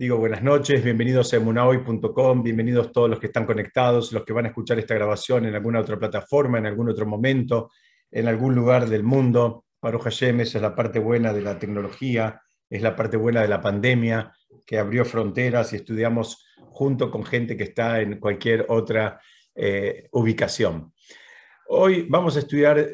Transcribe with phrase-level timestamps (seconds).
[0.00, 4.46] Digo buenas noches, bienvenidos a emunahoy.com, bienvenidos todos los que están conectados, los que van
[4.46, 7.70] a escuchar esta grabación en alguna otra plataforma, en algún otro momento,
[8.10, 9.66] en algún lugar del mundo.
[9.78, 12.40] Baruch Hashem, es la parte buena de la tecnología,
[12.70, 14.32] es la parte buena de la pandemia,
[14.64, 19.20] que abrió fronteras y estudiamos junto con gente que está en cualquier otra
[19.54, 20.94] eh, ubicación.
[21.68, 22.92] Hoy vamos a estudiar,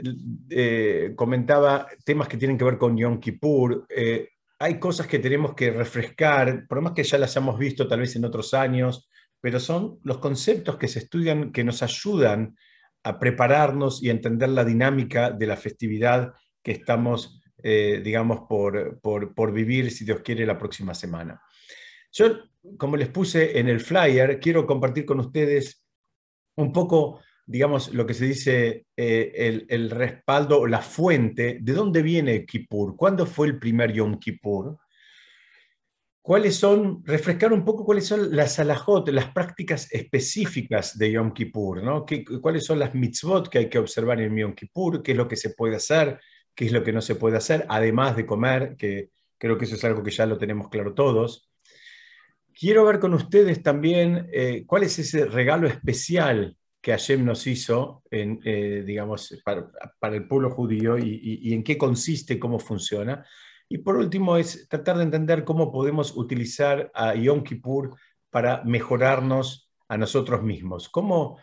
[0.50, 3.86] eh, comentaba, temas que tienen que ver con Yom Kippur.
[3.88, 8.00] Eh, hay cosas que tenemos que refrescar, por más que ya las hayamos visto tal
[8.00, 9.08] vez en otros años,
[9.40, 12.56] pero son los conceptos que se estudian que nos ayudan
[13.04, 18.98] a prepararnos y a entender la dinámica de la festividad que estamos, eh, digamos, por,
[19.00, 21.40] por, vivir, si Dios quiere, la próxima semana.
[22.10, 22.38] Yo,
[22.78, 25.84] como les puse en el flyer, quiero compartir con ustedes
[26.56, 32.02] un poco digamos, lo que se dice eh, el, el, respaldo, la fuente, ¿de dónde
[32.02, 32.96] viene Kippur?
[32.96, 34.76] ¿Cuándo fue el primer Yom Kippur?
[36.20, 41.84] ¿Cuáles son, refrescar un poco cuáles son las alajot, las prácticas específicas de Yom Kippur?
[41.84, 42.04] ¿no?
[42.04, 45.04] ¿Qué, ¿Cuáles son las mitzvot que hay que observar en Yom Kippur?
[45.04, 46.18] ¿Qué es lo que se puede hacer?
[46.52, 47.64] ¿Qué es lo que no se puede hacer?
[47.68, 51.48] Además de comer, que creo que eso es algo que ya lo tenemos claro todos.
[52.52, 58.04] Quiero ver con ustedes también eh, cuál es ese regalo especial que Hashem nos hizo,
[58.12, 63.26] eh, digamos, para, el pueblo judío y, en qué consiste, cómo funciona.
[63.68, 67.96] Y por último es tratar de entender cómo podemos utilizar a Yom Kippur
[68.30, 70.88] para mejorarnos a nosotros mismos.
[70.88, 71.40] Cómo,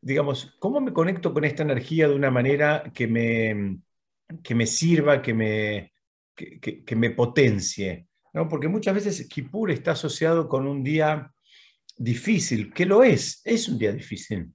[0.00, 3.80] digamos, cómo me conecto con esta energía de una manera que me,
[4.44, 5.92] que me sirva, que me,
[6.36, 8.06] que, me potencie.
[8.32, 8.48] ¿no?
[8.48, 11.32] Porque muchas veces Kippur está asociado con un día
[11.96, 14.54] difícil, que lo es, es un día difícil.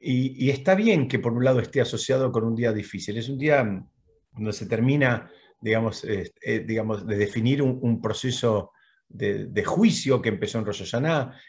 [0.00, 3.16] Y, está bien que por un lado esté asociado con un día difícil.
[3.18, 3.84] Es un día
[4.32, 6.30] donde se termina, digamos, eh,
[6.66, 8.72] digamos de definir un, proceso
[9.08, 10.94] de, juicio que empezó en Rosh.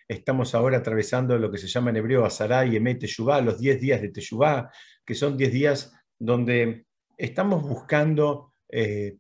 [0.08, 3.80] Estamos ahora atravesando lo que se llama en hebreo Azará y Emet Teshuvah, los 10
[3.80, 4.72] días de Teshuvah,
[5.06, 6.86] que son 10 días donde
[7.18, 9.18] estamos buscando eh,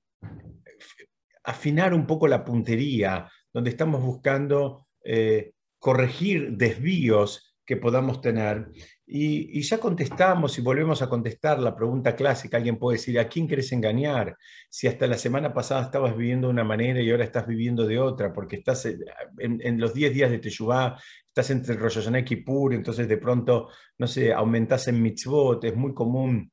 [1.43, 8.71] afinar un poco la puntería, donde estamos buscando eh, corregir desvíos que podamos tener.
[9.05, 12.57] Y, ya contestamos y volvemos a contestar la pregunta clásica.
[12.57, 14.35] Alguien puede decir, ¿a quién quieres engañar?
[14.71, 17.99] Si hasta la semana pasada estabas viviendo de una manera y ahora estás viviendo de
[17.99, 22.73] otra, porque estás en, los 10 días de Teshuvah, estás entre Rosh Hashanah y Kippur,
[22.73, 23.69] entonces de pronto,
[23.99, 26.51] no sé, aumentás en mitzvot, es muy común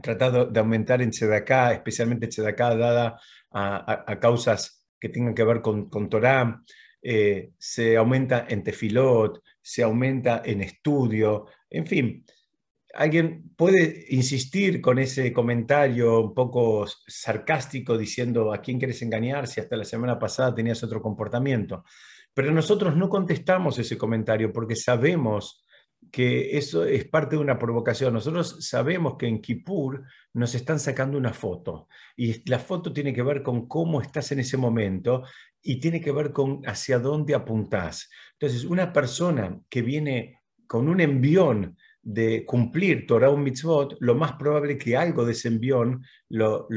[0.00, 3.20] tratar de aumentar en Tzedakah, especialmente Tzedakah dada
[3.50, 6.62] a, causas que tengan que ver con, con Torah,
[7.06, 12.24] eh, se aumenta en Tefilot, se aumenta en estudio, en fin.
[12.94, 19.60] Alguien puede insistir con ese comentario un poco sarcástico diciendo a quién quieres engañar si
[19.60, 21.84] hasta la semana pasada tenías otro comportamiento.
[22.32, 25.63] Pero nosotros no contestamos ese comentario porque sabemos
[26.10, 28.14] que eso es parte de una provocación.
[28.14, 33.22] Nosotros sabemos que en Kippur nos están sacando una foto y la foto tiene que
[33.22, 35.24] ver con cómo estás en ese momento
[35.62, 38.10] y tiene que ver con hacia dónde apuntás.
[38.32, 44.32] Entonces, una persona que viene con un envión de cumplir Torah o mitzvot, lo más
[44.32, 46.68] probable que algo de ese envión lo,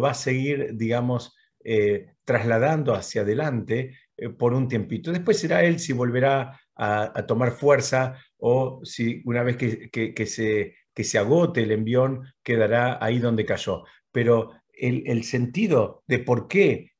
[0.00, 5.12] va a seguir, digamos, eh, trasladando hacia adelante eh, por un tiempito.
[5.12, 11.04] Después será él si volverá a, tomar fuerza o si una vez que, se, que
[11.04, 13.84] se agote el envión quedará ahí donde cayó.
[14.12, 16.90] Pero el, el sentido de por qué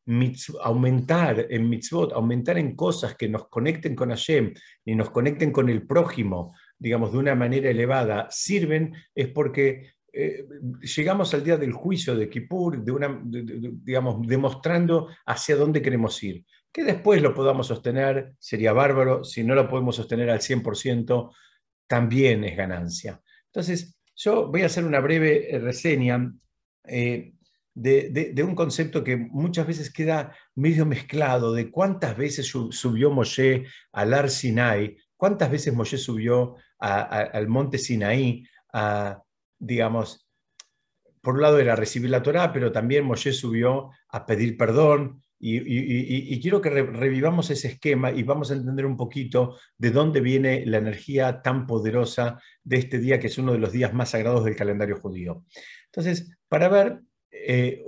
[0.63, 5.69] aumentar en mitzvot, aumentar en cosas que nos conecten con Hashem y nos conecten con
[5.69, 10.45] el prójimo, digamos, de una manera elevada, sirven, es porque eh,
[10.97, 16.45] llegamos al día del juicio de Kippur, de una, digamos, demostrando hacia dónde queremos ir.
[16.73, 21.33] Que después lo podamos sostener sería bárbaro, si no lo podemos sostener al 100%,
[21.87, 23.21] también es ganancia.
[23.47, 26.33] Entonces, yo voy a hacer una breve reseña.
[26.85, 27.33] Eh,
[27.75, 34.13] de, un concepto que muchas veces queda medio mezclado, de cuántas veces subió Moshe al
[34.13, 39.23] Ar Sinai, cuántas veces Moshe subió al monte Sinaí, a,
[39.59, 40.27] digamos,
[41.21, 46.41] por un lado era recibir la Torá, pero también Moshe subió a pedir perdón, y,
[46.41, 50.79] quiero que revivamos ese esquema y vamos a entender un poquito de dónde viene la
[50.79, 54.57] energía tan poderosa de este día, que es uno de los días más sagrados del
[54.57, 55.45] calendario judío.
[55.87, 57.01] Entonces, para ver
[57.31, 57.83] eh,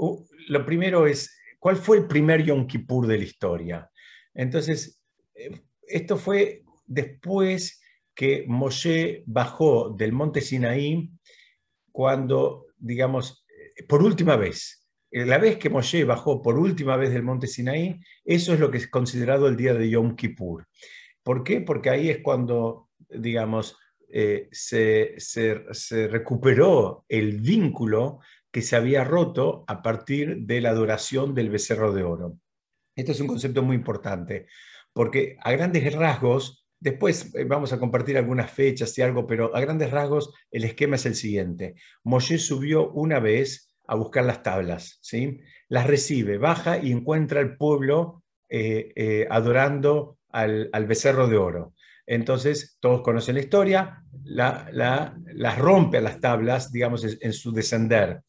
[0.48, 3.90] lo primero es, ¿cuál fue el primer Yom Kippur de la historia?
[4.32, 5.02] Entonces,
[5.34, 7.80] eh, esto fue después
[8.14, 11.10] que Moshe bajó del monte Sinaí
[11.90, 14.81] cuando, digamos, eh, por última vez,
[15.12, 18.78] la vez que Moshe bajó por última vez del monte Sinaí, eso es lo que
[18.78, 20.66] es considerado el día de Yom Kippur.
[21.22, 21.60] ¿Por qué?
[21.60, 23.76] Porque ahí es cuando, digamos,
[24.08, 25.16] eh, se,
[26.08, 28.20] recuperó el vínculo
[28.50, 32.38] que se había roto a partir de la adoración del becerro de oro.
[32.94, 34.46] Esto es un concepto muy importante,
[34.92, 39.60] porque a grandes rasgos, después eh, vamos a compartir algunas fechas y algo, pero a
[39.60, 41.74] grandes rasgos el esquema es el siguiente.
[42.04, 45.40] Moshe subió una vez a buscar las tablas, ¿sí?
[45.68, 51.74] las recibe, baja y encuentra al pueblo eh, eh, adorando al, becerro de oro.
[52.06, 58.22] Entonces, todos conocen la historia, las rompe a las tablas, digamos, en, su descender.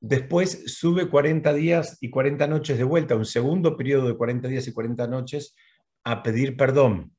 [0.00, 4.66] Después sube 40 días y 40 noches de vuelta, un segundo periodo de 40 días
[4.66, 5.54] y 40 noches,
[6.02, 7.14] a pedir perdón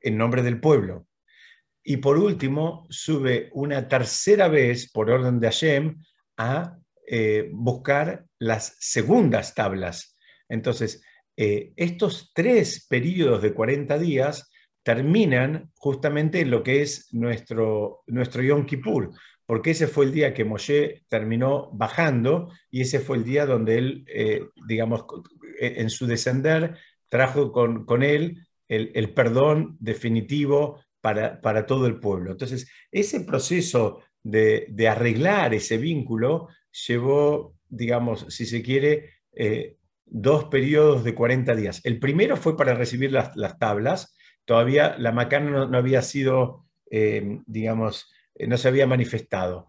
[0.00, 1.06] en nombre del pueblo.
[1.82, 5.96] Y por último, sube una tercera vez, por orden de Hashem,
[6.40, 10.16] a eh, buscar las segundas tablas.
[10.48, 11.02] Entonces,
[11.36, 14.50] eh, estos tres periodos de 40 días
[14.82, 19.10] terminan justamente en lo que es nuestro, nuestro Yom Kippur,
[19.44, 23.76] porque ese fue el día que Moshe terminó bajando y ese fue el día donde
[23.76, 25.04] él, eh, digamos,
[25.58, 26.78] en su descender,
[27.10, 32.30] trajo con, él el, perdón definitivo para, para, todo el pueblo.
[32.30, 36.48] Entonces, ese proceso de, arreglar ese vínculo
[36.86, 41.80] llevó, digamos, si se quiere, eh, dos periodos de 40 días.
[41.84, 48.12] El primero fue para recibir las, tablas, todavía la macana no, había sido, eh, digamos,
[48.34, 49.66] eh, no se había manifestado.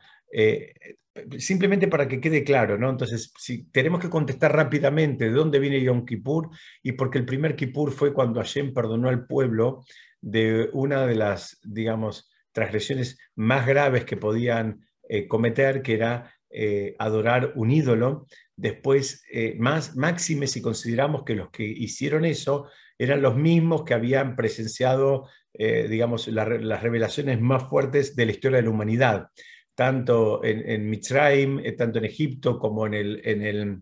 [1.37, 2.89] simplemente para que quede claro, ¿no?
[2.89, 6.49] Entonces, si tenemos que contestar rápidamente de dónde viene Yom Kippur,
[6.81, 9.83] y porque el primer Kippur fue cuando Hashem perdonó al pueblo
[10.21, 16.95] de una de las, digamos, transgresiones más graves que podían eh, cometer, que era eh,
[16.99, 18.27] adorar un ídolo.
[18.55, 23.95] Después, eh, más máxime si consideramos que los que hicieron eso eran los mismos que
[23.95, 29.27] habían presenciado, digamos, las revelaciones más fuertes de la historia de la humanidad,
[29.73, 33.81] tanto en, en Mitzrayim, tanto en Egipto como en el, en el,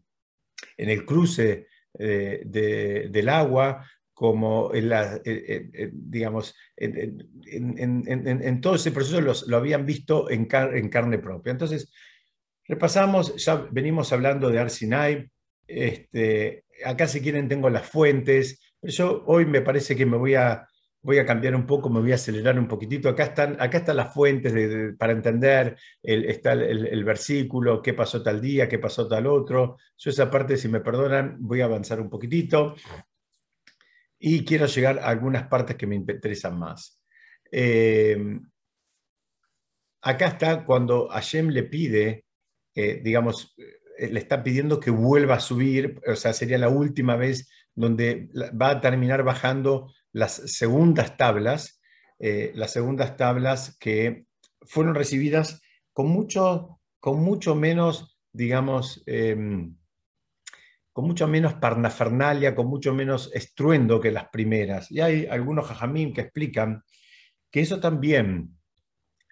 [0.78, 3.86] en el cruce del agua,
[4.20, 5.22] como en la,
[5.94, 11.52] digamos, en, todo ese proceso lo habían visto en, en, carne propia.
[11.52, 11.90] Entonces,
[12.66, 15.32] repasamos, ya venimos hablando de Arsinai,
[15.66, 20.36] este, acá si quieren tengo las fuentes, pero yo hoy me parece que me voy
[20.36, 20.68] a,
[21.02, 23.08] voy a cambiar un poco, me voy a acelerar un poquitito.
[23.08, 28.22] Acá están, acá están las fuentes para entender, el, está el, el, versículo, qué pasó
[28.22, 29.78] tal día, qué pasó tal otro.
[29.96, 32.76] Yo esa parte, si me perdonan, voy a avanzar un poquitito
[34.20, 37.02] y quiero llegar a algunas partes que me interesan más.
[37.52, 38.18] Eh,
[40.02, 42.26] acá está cuando Hashem le pide,
[42.76, 43.56] eh, digamos,
[43.98, 48.30] eh, le está pidiendo que vuelva a subir, o sea, sería la última vez donde
[48.62, 51.82] va a terminar bajando las segundas tablas,
[52.20, 54.26] las segundas tablas que
[54.64, 55.62] fueron recibidas
[55.94, 59.79] con mucho, con mucho menos, digamos, em,
[60.92, 64.92] con mucho menos parnafernalia, con mucho menos estruendo que las primeras.
[64.92, 66.84] Y hay algunos jajamim que explican
[67.52, 68.50] que eso también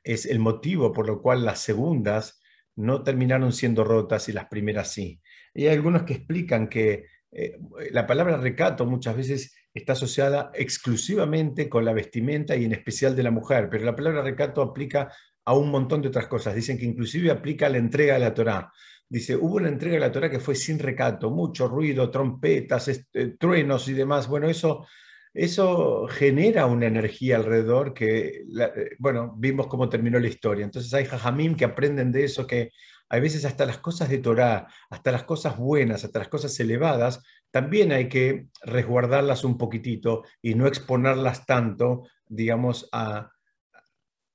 [0.03, 2.39] es el motivo por lo cual las segundas
[2.75, 5.19] no terminaron siendo rotas y las primeras sí.
[5.53, 7.57] Y hay algunos que explican que eh,
[7.91, 13.23] la palabra recato muchas veces está asociada exclusivamente con la vestimenta y en especial de
[13.23, 15.11] la mujer, pero la palabra recato aplica
[15.45, 16.55] a un montón de otras cosas.
[16.55, 18.71] Dicen que inclusive aplica a la entrega de la Torá.
[19.09, 23.29] Dice, hubo una entrega de la Torah que fue sin recato, mucho ruido, trompetas, este,
[23.37, 24.27] truenos y demás.
[24.27, 24.85] Bueno, eso,
[25.33, 30.65] eso genera una energía alrededor que, eh, bueno, vimos cómo terminó la historia.
[30.65, 32.71] Entonces hay jajamim que aprenden de eso, que
[33.09, 37.23] a veces hasta las cosas de Torah, hasta las cosas buenas, hasta las cosas elevadas,
[37.49, 43.31] también hay que resguardarlas un poquitito y no exponerlas tanto, digamos, a,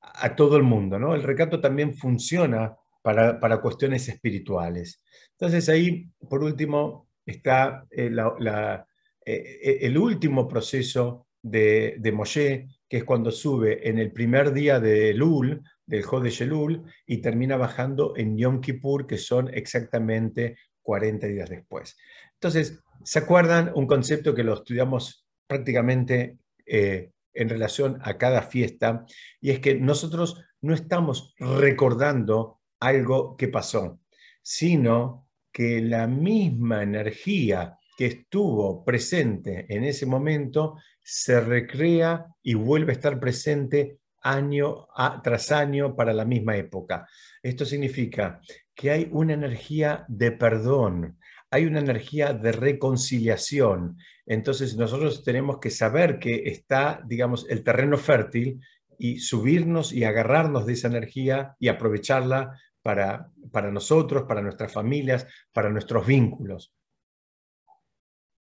[0.01, 0.99] a todo el mundo.
[0.99, 1.15] ¿no?
[1.15, 5.03] El recato también funciona para, cuestiones espirituales.
[5.33, 8.11] Entonces ahí, por último, está eh,
[9.27, 14.79] eh, el último proceso de, de, Moshe, que es cuando sube en el primer día
[14.79, 21.27] de Lul, del Jode Shelul, y termina bajando en Yom Kippur, que son exactamente 40
[21.27, 21.97] días después.
[22.35, 29.05] Entonces, ¿se acuerdan un concepto que lo estudiamos prácticamente eh, en relación a cada fiesta?
[29.41, 34.01] Y es que nosotros no estamos recordando algo que pasó,
[34.43, 42.93] sino que la misma energía que estuvo presente en ese momento se recrea y vuelve
[42.93, 44.89] a estar presente año
[45.23, 47.07] tras año para la misma época.
[47.43, 48.41] Esto significa
[48.75, 51.19] que hay una energía de perdón,
[51.51, 53.99] hay una energía de reconciliación.
[54.27, 58.61] Entonces nosotros tenemos que saber que está, digamos, el terreno fértil
[58.99, 65.27] y subirnos y agarrarnos de esa energía y aprovecharla para, para nosotros, para nuestras familias,
[65.53, 66.75] para nuestros vínculos.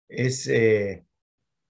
[0.09, 1.05] Es, eh,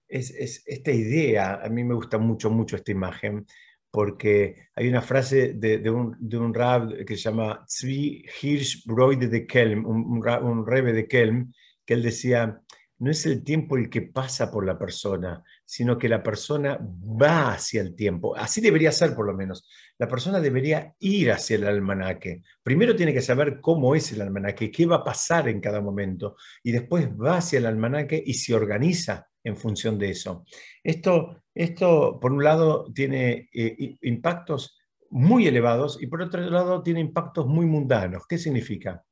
[0.07, 3.45] es, esta idea, a mí me gusta mucho, mucho esta imagen,
[3.91, 9.27] porque hay una frase de, un, de un, rab que se llama Zvi Hirsch Broide
[9.27, 11.53] de Kelm, un, un, rebe de Kelm,
[11.85, 12.61] que él decía,
[12.99, 17.53] no es el tiempo el que pasa por la persona, sino que la persona va
[17.53, 18.35] hacia el tiempo.
[18.35, 19.69] Así debería ser por lo menos.
[19.97, 22.41] La persona debería ir hacia el almanaque.
[22.61, 26.35] Primero tiene que saber cómo es el almanaque, qué va a pasar en cada momento,
[26.61, 30.43] y después va hacia el almanaque y se organiza en función de eso.
[30.83, 34.77] Esto, esto por un lado, tiene eh, impactos
[35.09, 38.27] muy elevados y por otro lado tiene impactos muy mundanos.
[38.27, 39.05] ¿Qué significa?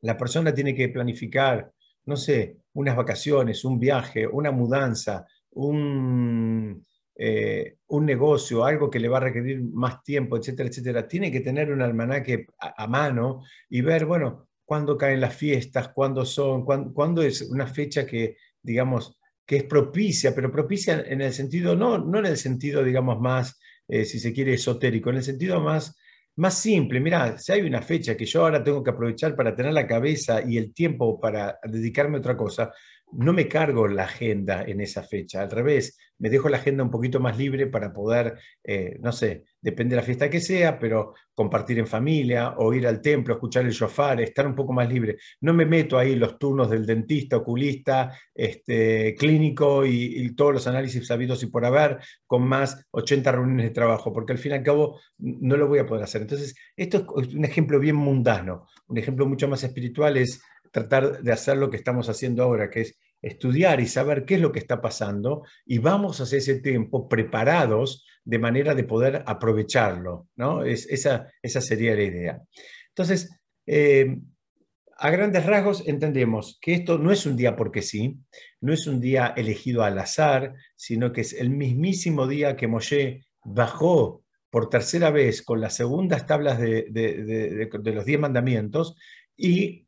[0.00, 1.72] La persona tiene que planificar
[2.08, 5.26] no sé, unas vacaciones, un viaje, una mudanza,
[5.58, 6.86] un,
[7.16, 11.40] eh, un negocio, algo que le va a requerir más tiempo, etcétera, etcétera, tiene que
[11.40, 17.22] tener un almanaque a, mano y ver, bueno, cuándo caen las fiestas, cuándo son, cuándo,
[17.22, 22.18] es una fecha que, digamos, que es propicia, pero propicia en el sentido, no, no
[22.20, 25.96] en el sentido, digamos, más, eh, si se quiere, esotérico, en el sentido más
[26.38, 29.72] más simple, mira, si hay una fecha que yo ahora tengo que aprovechar para tener
[29.72, 32.72] la cabeza y el tiempo para dedicarme a otra cosa,
[33.12, 36.90] no me cargo la agenda en esa fecha, al revés, me dejo la agenda un
[36.90, 41.14] poquito más libre para poder, eh, no sé, depende de la fiesta que sea, pero
[41.32, 45.18] compartir en familia o ir al templo, escuchar el shofar, estar un poco más libre.
[45.40, 51.06] No me meto ahí los turnos del dentista, oculista, este, clínico y, todos los análisis
[51.06, 54.62] sabidos y por haber, con más 80 reuniones de trabajo, porque al fin y al
[54.62, 56.22] cabo no lo voy a poder hacer.
[56.22, 61.32] Entonces, esto es un ejemplo bien mundano, un ejemplo mucho más espiritual es tratar de
[61.32, 64.60] hacer lo que estamos haciendo ahora, que es estudiar y saber qué es lo que
[64.60, 70.28] está pasando y vamos a hacer ese tiempo preparados de manera de poder aprovecharlo.
[70.36, 70.64] ¿no?
[70.64, 72.42] Es, esa, esa sería la idea.
[72.88, 73.30] Entonces,
[73.66, 74.18] eh,
[74.96, 78.18] a grandes rasgos entendemos que esto no es un día porque sí,
[78.60, 83.24] no es un día elegido al azar, sino que es el mismísimo día que Moshe
[83.44, 88.96] bajó por tercera vez con las segundas tablas de, de los diez mandamientos
[89.36, 89.87] y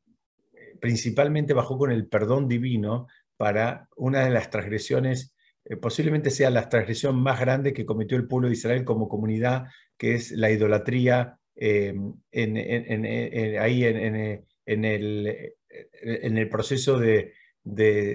[0.80, 3.06] principalmente bajó con el perdón divino
[3.36, 5.34] para una de las transgresiones,
[5.64, 9.64] eh, posiblemente sea la transgresión más grande que cometió el pueblo de Israel como comunidad,
[9.96, 11.94] que es la idolatría eh,
[13.58, 15.54] ahí en, el,
[16.02, 17.32] en el proceso de,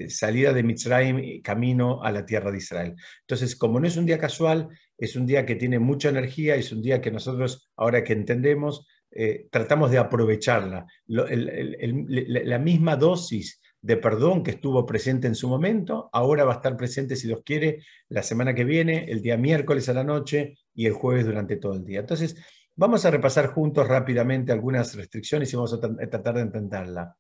[0.10, 2.96] salida de Mitzrayim camino a la tierra de Israel.
[3.22, 6.72] Entonces, como no es un día casual, es un día que tiene mucha energía, es
[6.72, 10.86] un día que nosotros, ahora que entendemos, eh, tratamos de aprovecharla.
[11.08, 16.76] la misma dosis de perdón que estuvo presente en su momento, ahora va a estar
[16.76, 20.86] presente, si Dios quiere, la semana que viene, el día miércoles a la noche y
[20.86, 22.02] el jueves durante todo el día.
[22.02, 22.36] Entonces,
[22.76, 27.16] vamos a repasar juntos rápidamente algunas restricciones y vamos a tratar de entenderla,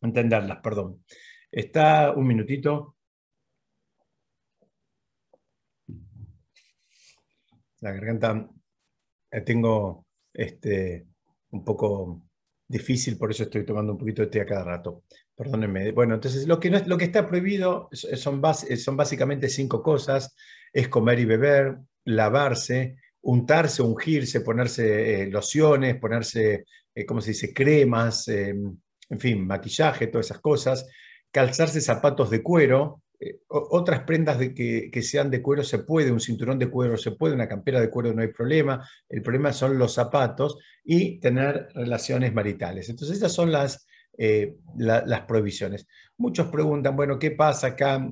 [0.00, 0.58] entenderlas.
[0.62, 1.04] Perdón.
[1.50, 2.96] Está un minutito.
[7.80, 8.48] La garganta,
[9.30, 11.06] eh, tengo este,
[11.56, 12.22] un poco
[12.68, 15.04] difícil, por eso estoy tomando un poquito de té a cada rato.
[15.34, 15.92] Perdónenme.
[15.92, 18.42] Bueno, entonces lo que, no, lo que está prohibido son,
[18.76, 20.34] son básicamente cinco cosas.
[20.72, 27.52] Es comer y beber, lavarse, untarse, ungirse, ponerse eh, lociones, ponerse, eh, ¿cómo se dice?,
[27.52, 28.76] cremas, em,
[29.08, 30.86] en fin, maquillaje, todas esas cosas.
[31.30, 36.20] Calzarse zapatos de cuero, eh, otras prendas de que, sean de cuero se puede, un
[36.20, 39.78] cinturón de cuero se puede, una campera de cuero no hay problema, el problema son
[39.78, 42.88] los zapatos y tener relaciones maritales.
[42.90, 43.86] Entonces esas son las,
[44.18, 45.86] eh, las prohibiciones.
[46.18, 48.06] Muchos preguntan, bueno, ¿qué pasa acá?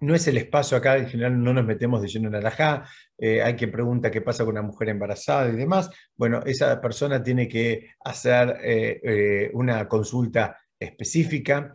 [0.00, 2.86] No es el espacio acá, en general no nos metemos de lleno en alajá,
[3.18, 5.90] eh, hay quien pregunta qué pasa con una mujer embarazada y demás.
[6.14, 11.72] Bueno, esa persona tiene que hacer una consulta específica.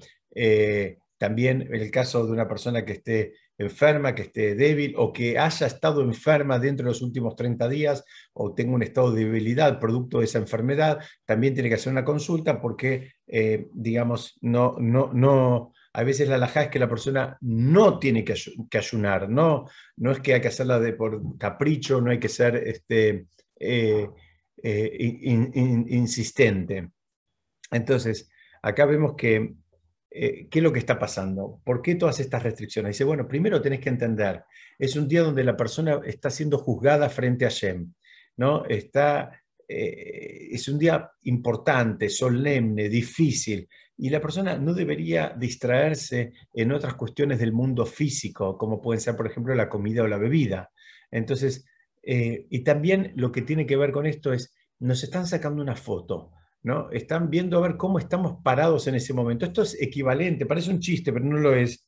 [1.21, 5.37] También en el caso de una persona que esté enferma, que esté débil o que
[5.37, 9.79] haya estado enferma dentro de los últimos 30 días o tenga un estado de debilidad
[9.79, 15.11] producto de esa enfermedad, también tiene que hacer una consulta porque, eh, digamos, no, no,
[15.13, 18.33] no, a veces la alajá es que la persona no tiene que,
[18.75, 22.55] ayunar, no, no es que hay que hacerla de por capricho, no hay que ser
[22.55, 23.27] este,
[23.59, 24.09] eh,
[24.63, 24.97] eh,
[25.87, 26.89] insistente.
[27.69, 28.27] Entonces,
[28.63, 29.53] acá vemos que
[30.13, 31.61] eh, ¿qué es lo que está pasando?
[31.63, 32.95] ¿Por qué todas estas restricciones?
[32.95, 34.43] Dice, bueno, primero tenés que entender,
[34.77, 37.93] es un día donde la persona está siendo juzgada frente a Shem,
[38.35, 38.65] ¿no?
[38.65, 39.31] Está,
[39.67, 46.95] eh, es un día importante, solemne, difícil, y la persona no debería distraerse en otras
[46.95, 50.71] cuestiones del mundo físico, como pueden ser, por ejemplo, la comida o la bebida.
[51.09, 51.65] Entonces,
[52.03, 55.75] eh, y también lo que tiene que ver con esto es, nos están sacando una
[55.75, 56.31] foto,
[56.63, 56.89] ¿no?
[56.91, 59.45] Están viendo a ver cómo estamos parados en ese momento.
[59.45, 61.87] Esto es equivalente, parece un chiste, pero no lo es.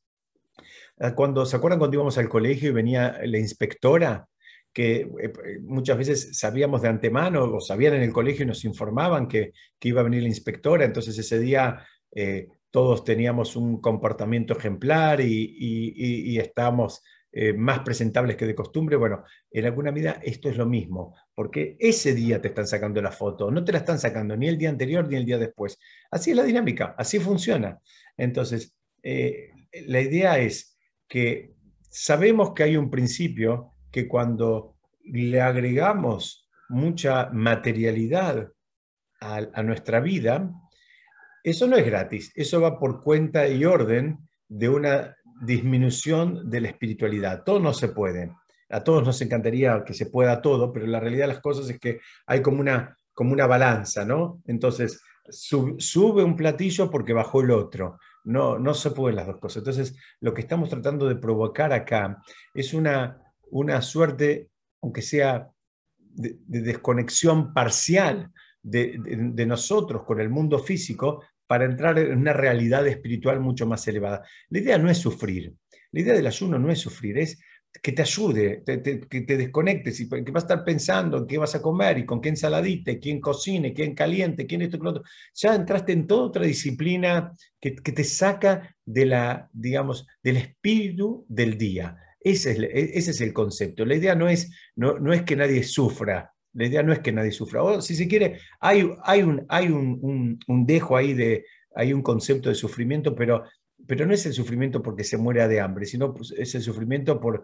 [0.99, 4.27] Ah, cuando, ¿Se acuerdan cuando íbamos al colegio y venía la inspectora?
[4.73, 9.27] que eh, muchas veces sabíamos de antemano o sabían en el colegio y nos informaban
[9.27, 15.21] que, iba a venir la inspectora, entonces ese día eh, todos teníamos un comportamiento ejemplar
[15.21, 17.03] y, estábamos
[17.33, 18.95] eh, más presentables que de costumbre.
[18.95, 23.11] Bueno, en alguna medida esto es lo mismo, porque ese día te están sacando la
[23.11, 25.77] foto, no te la están sacando ni el día anterior ni el día después.
[26.11, 27.79] Así es la dinámica, así funciona.
[28.15, 31.53] Entonces, la idea es que
[31.89, 38.51] sabemos que hay un principio que cuando le agregamos mucha materialidad
[39.19, 40.51] a, nuestra vida,
[41.43, 44.17] eso no es gratis, eso va por cuenta y orden
[44.49, 47.43] de una disminución de la espiritualidad.
[47.43, 48.31] Todo no se puede.
[48.69, 51.79] A todos nos encantaría que se pueda todo, pero la realidad de las cosas es
[51.79, 54.41] que hay como una, como una balanza, ¿no?
[54.45, 57.97] Entonces, sube un platillo porque bajó el otro.
[58.25, 59.57] No, no se pueden las dos cosas.
[59.57, 62.21] Entonces, lo que estamos tratando de provocar acá
[62.53, 63.21] es una,
[63.51, 64.49] una suerte,
[64.81, 65.49] aunque sea
[65.97, 68.31] de, desconexión parcial
[68.61, 71.23] de, nosotros con el mundo físico,
[71.53, 74.23] para entrar en una realidad espiritual mucho más elevada.
[74.49, 75.53] La idea no es sufrir,
[75.91, 77.39] la idea del ayuno no es sufrir, es
[77.79, 81.53] que te ayude, que te desconectes y que vas a estar pensando en qué vas
[81.53, 85.03] a comer y con qué ensaladita, quién cocine, quién caliente, quién esto, otro.
[85.35, 91.23] Ya entraste en toda otra disciplina que, que, te saca de la, digamos, del espíritu
[91.29, 91.95] del día.
[92.19, 93.85] Ese es, e, ese es el concepto.
[93.85, 97.11] La idea no es, no, no, es que nadie sufra, la idea no es que
[97.11, 97.63] nadie sufra.
[97.63, 101.45] O si se quiere, hay, hay, un, hay un, un, dejo ahí de,
[101.75, 103.43] hay un concepto de sufrimiento, pero,
[103.87, 107.19] pero no es el sufrimiento porque se muere de hambre, sino pues, es el sufrimiento
[107.19, 107.43] por,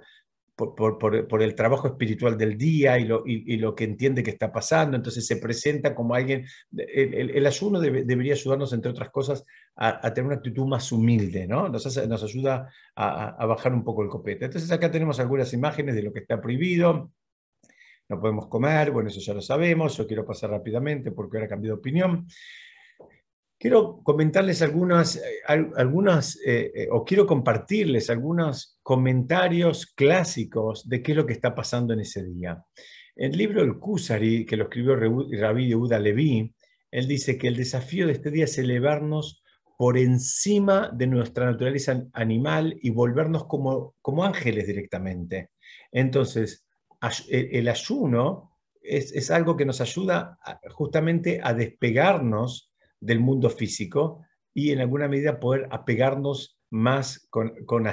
[0.68, 5.25] por, el trabajo espiritual del día y lo, lo, que entiende que está pasando, entonces
[5.25, 10.66] se presenta como alguien, el, ayuno debería ayudarnos, entre otras cosas, a, tener una actitud
[10.66, 11.70] más humilde, ¿no?
[11.70, 14.46] Nos, nos ayuda a, bajar un poco el copete.
[14.46, 17.12] Entonces acá tenemos algunas imágenes de lo que está prohibido,
[18.09, 21.75] no podemos comer, bueno, eso ya lo sabemos, yo quiero pasar rápidamente porque ahora cambiado
[21.75, 22.27] de opinión.
[23.57, 25.41] Quiero comentarles algunas, eh,
[25.75, 31.53] algunas eh, eh, o quiero compartirles algunos comentarios clásicos de qué es lo que está
[31.53, 32.63] pasando en ese día.
[33.15, 36.55] El libro El Kusari, que lo escribió Rabbi Yehuda Levi,
[36.89, 39.43] él dice que el desafío de este día es elevarnos
[39.77, 45.51] por encima de nuestra naturaleza animal y volvernos como, como ángeles directamente.
[45.91, 46.65] Entonces,
[47.29, 50.38] el ayuno es, es algo que nos ayuda
[50.72, 57.88] justamente a despegarnos del mundo físico y en alguna medida poder apegarnos más con, con.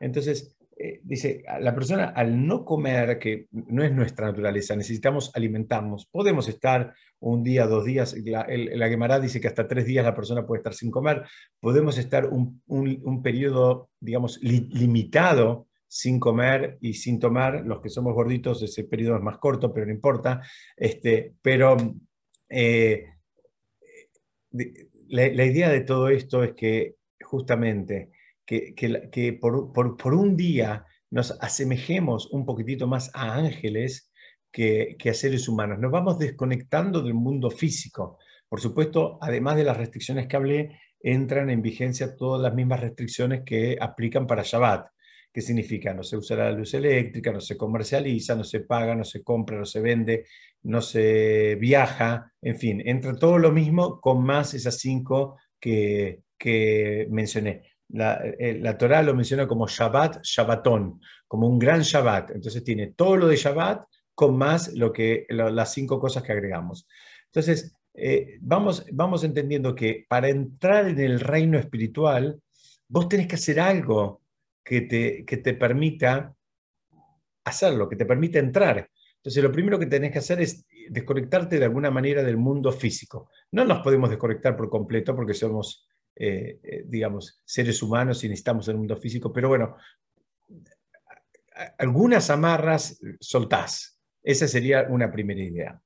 [0.00, 6.06] Entonces, eh, dice, la persona al no comer, que no es nuestra naturaleza, necesitamos alimentarnos,
[6.06, 10.46] podemos estar un día, dos días, la, el, dice que hasta tres días la persona
[10.46, 11.24] puede estar sin comer,
[11.60, 18.14] podemos estar un, un, periodo, digamos, limitado sin comer y sin tomar, los que somos
[18.14, 20.40] gorditos ese periodo es más corto, pero no importa,
[20.76, 21.76] este, pero...
[22.48, 23.06] Eh,
[25.08, 28.10] la, idea de todo esto es que justamente
[28.46, 34.10] que, que, por, por, un día nos asemejemos un poquitito más a ángeles
[34.50, 35.78] que, que, a seres humanos.
[35.78, 38.18] Nos vamos desconectando del mundo físico.
[38.48, 43.42] Por supuesto, además de las restricciones que hablé, entran en vigencia todas las mismas restricciones
[43.44, 44.88] que aplican para Shabbat.
[45.32, 45.94] ¿Qué significa?
[45.94, 49.58] No se usa la luz eléctrica, no se comercializa, no se paga, no se compra,
[49.58, 50.26] no se vende,
[50.62, 57.06] no se viaja, en fin, entra todo lo mismo con más esas cinco que, que
[57.10, 57.62] mencioné.
[57.90, 62.30] La, eh, la, Torah lo menciona como Shabbat, Shabbatón, como un gran Shabbat.
[62.32, 66.86] Entonces tiene todo lo de Shabbat con más lo que, las cinco cosas que agregamos.
[67.26, 72.40] Entonces, eh, vamos, vamos entendiendo que para entrar en el reino espiritual,
[72.88, 74.20] vos tenés que hacer algo
[74.64, 76.34] que te, que te permita
[77.44, 78.88] hacerlo, que te permita entrar.
[79.16, 83.30] Entonces, lo primero que tenés que hacer es desconectarte de alguna manera del mundo físico.
[83.52, 88.68] No nos podemos desconectar por completo porque somos, eh, eh, digamos, seres humanos y necesitamos
[88.68, 89.76] el mundo físico, pero bueno,
[91.78, 93.98] algunas amarras soltás.
[94.22, 95.80] Esa sería una primera idea.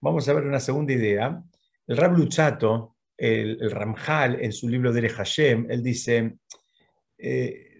[0.00, 1.42] Vamos a ver una segunda idea.
[1.86, 6.38] El Rab Luchato el, Ramjal en su libro de Hashem, él dice,
[7.18, 7.71] eh,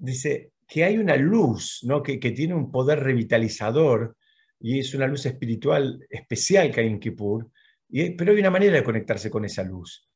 [0.00, 2.02] dice que hay una luz ¿no?
[2.02, 4.16] que, tiene un poder revitalizador
[4.58, 7.50] y es una luz espiritual especial que hay en Kippur,
[7.88, 10.08] y, pero hay una manera de conectarse con esa luz.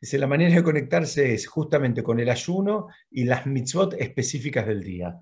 [0.00, 4.82] Dice, la manera de conectarse es justamente con el ayuno y las mitzvot específicas del
[4.82, 5.14] día.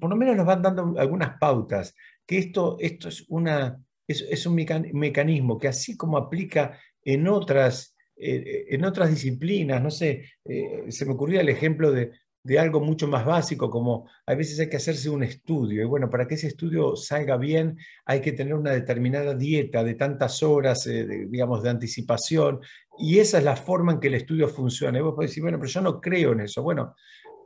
[0.00, 1.94] Por lo menos nos van dando algunas pautas,
[2.26, 8.66] que esto, esto es, una, es, un mecanismo que así como aplica en otras, eh,
[8.70, 12.10] en otras disciplinas, no sé, eh, se me ocurría el ejemplo de,
[12.42, 16.08] de algo mucho más básico, como a veces hay que hacerse un estudio, y bueno,
[16.08, 17.76] para que ese estudio salga bien
[18.06, 22.60] hay que tener una determinada dieta de tantas horas, eh, digamos, de anticipación,
[22.98, 24.98] y esa es la forma en que el estudio funciona.
[24.98, 26.62] Y vos podés decir, bueno, pero yo no creo en eso.
[26.62, 26.94] Bueno,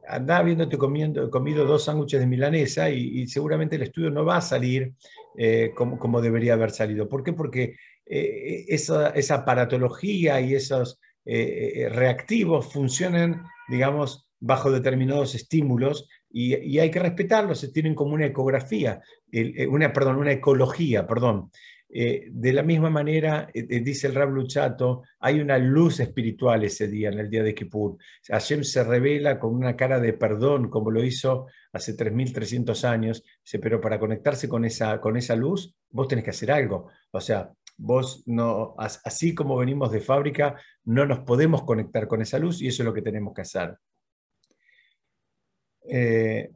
[0.08, 4.40] andá habiéndote comiendo, comido dos sándwiches de milanesa y, seguramente el estudio no va a
[4.40, 4.94] salir
[5.36, 7.08] eh, como, como, debería haber salido.
[7.08, 7.32] ¿Por qué?
[7.32, 7.76] Porque
[8.06, 16.98] eh, esa, esa, aparatología y esos reactivos funcionan, digamos, bajo determinados estímulos y, hay que
[16.98, 19.00] respetarlos, se tienen como una ecografía,
[19.32, 21.50] eh, una, perdón, una ecología, perdón.
[21.88, 26.88] Eh, de la misma manera, eh, dice el Rab Luchato, hay una luz espiritual ese
[26.88, 27.96] día, en el día de Kippur.
[28.28, 33.24] Hashem se revela con una cara de perdón, como lo hizo hace 3.300 años,
[33.62, 36.88] pero para conectarse con esa, con esa luz, vos tenés que hacer algo.
[37.12, 42.38] O sea, vos no, así como venimos de fábrica, no nos podemos conectar con esa
[42.38, 43.78] luz y eso es lo que tenemos que hacer.
[45.88, 46.50] Eh,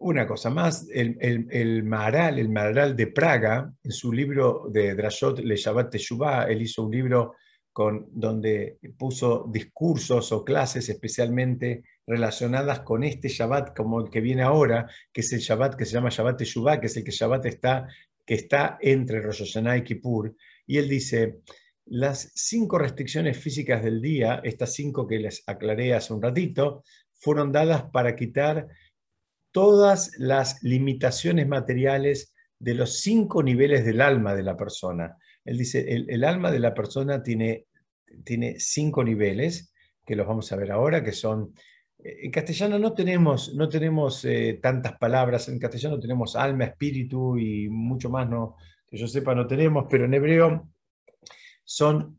[0.00, 5.40] una cosa más, el, el, el, Maharal, el de Praga, en su libro de Drashot
[5.40, 7.34] Le Shabbat Teshuvah, él hizo un libro
[7.72, 14.42] con, donde puso discursos o clases especialmente relacionadas con este Shabbat, como el que viene
[14.42, 17.46] ahora, que es el Shabbat que se llama Shabbat Teshuvah, que es el que Shabbat
[17.46, 17.88] está,
[18.24, 20.34] que está entre Rosh Hashanah y Kippur.
[20.66, 21.40] Y él dice,
[21.86, 26.84] las cinco restricciones físicas del día, estas cinco que les aclaré hace un ratito,
[27.18, 28.68] fueron dadas para quitar
[29.52, 35.16] todas las limitaciones materiales de los cinco niveles del alma de la persona.
[35.44, 37.66] Él dice, el, alma de la persona tiene,
[38.24, 39.72] tiene cinco niveles,
[40.04, 41.54] que los vamos a ver ahora, que son...
[41.98, 47.38] Eh, en castellano no tenemos, no tenemos eh, tantas palabras, en castellano tenemos alma, espíritu
[47.38, 50.68] y mucho más, no, que yo sepa, no tenemos, pero en hebreo
[51.64, 52.17] son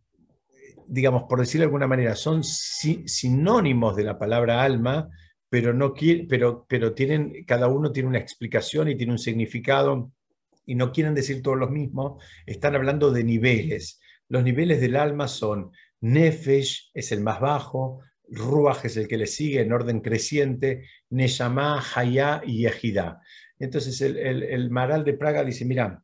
[0.89, 5.09] digamos, por decirlo de alguna manera, son sinónimos de la palabra alma,
[5.49, 5.93] pero, no
[6.27, 10.11] pero, pero tienen, cada uno tiene una explicación y tiene un significado
[10.65, 13.99] y no quieren decir todos los mismos, están hablando de niveles.
[14.27, 15.71] Los niveles del alma son
[16.01, 21.83] Nefesh, es el más bajo, Ruach es el que le sigue en orden creciente, Neshama,
[21.95, 23.21] Hayá y Yehidá.
[23.57, 26.03] Entonces el, el, el Maral de Praga dice, mira,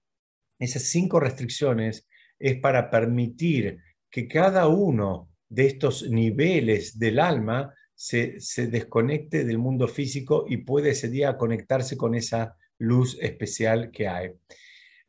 [0.57, 2.07] esas cinco restricciones
[2.39, 3.79] es para permitir
[4.15, 8.37] que cada uno de estos niveles del alma se,
[8.71, 14.31] desconecte del mundo físico y puede ese día conectarse con esa luz especial que hay.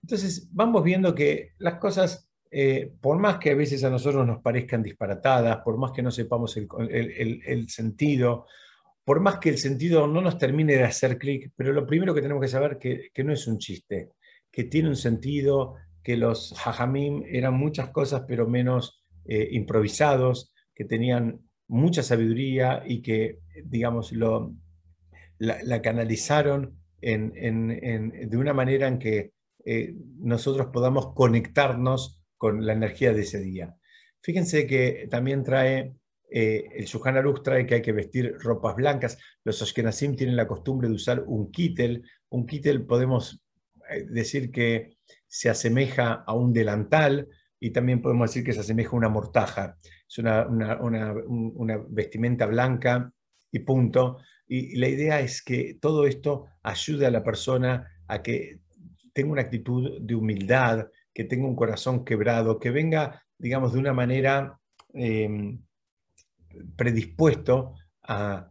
[0.02, 4.42] Entonces, vamos viendo que las cosas, eh, por más que a veces a nosotros nos
[4.42, 8.46] parezcan disparatadas, por más que no sepamos el, sentido,
[9.04, 12.22] por más que el sentido no nos termine de hacer clic, pero lo primero que
[12.22, 14.10] tenemos que saber que, que no es un chiste,
[14.50, 20.84] que tiene un sentido, que los hajamim eran muchas cosas, pero menos eh, improvisados, que
[20.84, 24.54] tenían mucha sabiduría y que, digamos, lo,
[25.38, 29.32] la, canalizaron de una manera en que
[29.64, 33.74] eh, nosotros podamos conectarnos con la energía de ese día.
[34.20, 35.96] Fíjense que también trae,
[36.30, 39.18] eh, el Shulchan Aruch trae que hay que vestir ropas blancas.
[39.42, 42.04] Los Ashkenazim tienen la costumbre de usar un kittel.
[42.28, 43.42] Un kittel podemos
[44.08, 44.95] decir que
[45.26, 49.76] se asemeja a un delantal y también podemos decir que se asemeja a una mortaja.
[50.08, 50.46] Es una,
[51.88, 53.12] vestimenta blanca
[53.50, 54.18] y punto.
[54.46, 58.60] Y, la idea es que todo esto ayude a la persona a que
[59.12, 63.94] tenga una actitud de humildad, que tenga un corazón quebrado, que venga, digamos, de una
[63.94, 64.60] manera
[64.92, 65.58] em,
[66.76, 68.50] predispuesto a,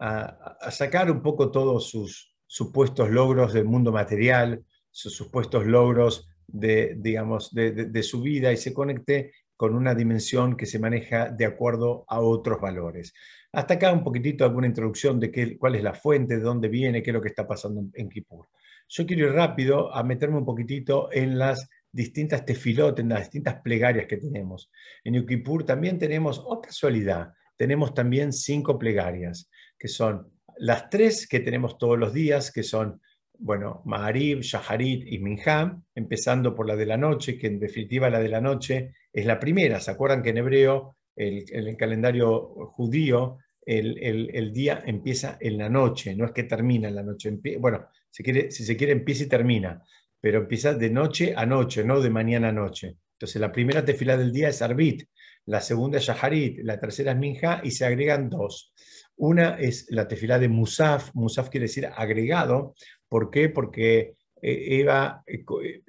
[0.00, 6.96] a, sacar un poco todos sus supuestos logros del mundo material, sus supuestos logros de,
[6.98, 12.04] digamos, de, su vida y se conecte con una dimensión que se maneja de acuerdo
[12.08, 13.12] a otros valores.
[13.52, 17.02] Hasta acá un poquitito alguna introducción de qué, cuál es la fuente, de dónde viene,
[17.02, 18.48] qué es lo que está pasando en, Kippur.
[18.88, 23.60] Yo quiero ir rápido a meterme un poquitito en las distintas tefilotes, en las distintas
[23.62, 24.70] plegarias que tenemos.
[25.04, 31.40] En Kippur también tenemos, otra casualidad, tenemos también cinco plegarias, que son las tres que
[31.40, 33.00] tenemos todos los días, que son
[33.42, 38.20] bueno, Maharib, Shaharit y Minham, empezando por la de la noche, que en definitiva la
[38.20, 39.80] de la noche es la primera.
[39.80, 42.40] ¿Se acuerdan que en hebreo, en el, calendario
[42.72, 47.38] judío, el, día empieza en la noche, no es que termina en la noche.
[47.58, 49.82] Bueno, si, quiere, si se quiere empieza y termina,
[50.20, 52.96] pero empieza de noche a noche, no de mañana a noche.
[53.12, 55.08] Entonces la primera tefila del día es Arbit,
[55.46, 58.72] la segunda es Shaharit, la tercera es Minja y se agregan dos.
[59.16, 62.74] Una es la tefila de Musaf, Musaf quiere decir agregado,
[63.10, 63.50] ¿por qué?
[63.50, 65.44] Porque eh, va, eh,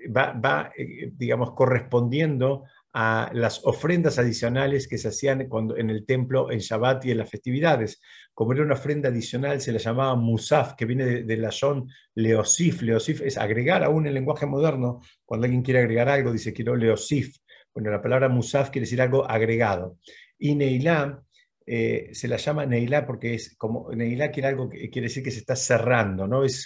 [0.09, 6.05] va, va, eh, digamos, correspondiendo a las ofrendas adicionales que se hacían cuando, en el
[6.05, 8.01] templo en Shabbat y en las festividades.
[8.33, 12.81] Como era una ofrenda adicional, se la llamaba Musaf, que viene de, la son Leosif.
[12.81, 14.99] Leosif es agregar aún en el lenguaje moderno.
[15.23, 17.37] Cuando alguien quiere agregar algo, dice quiero Leosif.
[17.73, 19.97] Bueno, la palabra Musaf quiere decir algo agregado.
[20.37, 21.21] Y Neilá
[21.65, 24.55] se la llama Neilá porque es como Neilá quiere
[24.91, 26.43] que decir que se está cerrando, ¿no?
[26.43, 26.65] Es,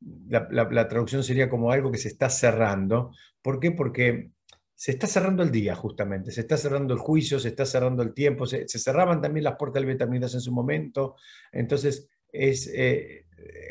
[0.00, 3.12] la, traducción sería como algo que se está cerrando.
[3.42, 3.72] ¿Por qué?
[3.72, 4.30] Porque
[4.74, 8.12] se está cerrando el día, justamente, se está cerrando el juicio, se está cerrando el
[8.12, 11.16] tiempo, se, cerraban también las puertas del Betamidas en su momento.
[11.52, 13.24] Entonces, es, eh,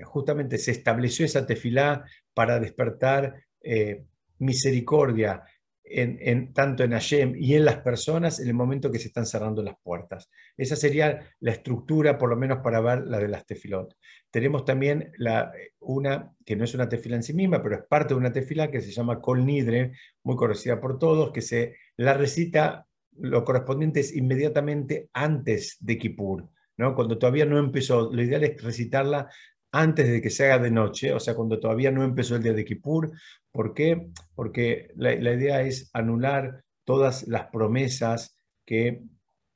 [0.03, 4.05] justamente se estableció esa tefilá para despertar eh,
[4.39, 5.43] misericordia,
[5.87, 9.61] en, tanto en Hashem y en las personas en el momento que se están cerrando
[9.61, 10.29] las puertas.
[10.57, 13.95] Esa sería la estructura, por lo menos para ver la de las tefilot.
[14.31, 18.13] Tenemos también la, una, que no es una tefila en sí misma, pero es parte
[18.13, 19.93] de una tefila que se llama Kol Nidre,
[20.23, 26.49] muy conocida por todos, que se la recita, lo correspondiente es inmediatamente antes de Kippur.
[26.77, 26.95] ¿no?
[26.95, 29.29] Cuando todavía no empezó, lo ideal es recitarla
[29.75, 32.53] antes de que se haga de noche, o sea, cuando todavía no empezó el día
[32.53, 33.11] de Kippur.
[33.51, 34.07] ¿Por qué?
[34.33, 39.03] Porque la, idea es anular todas las promesas que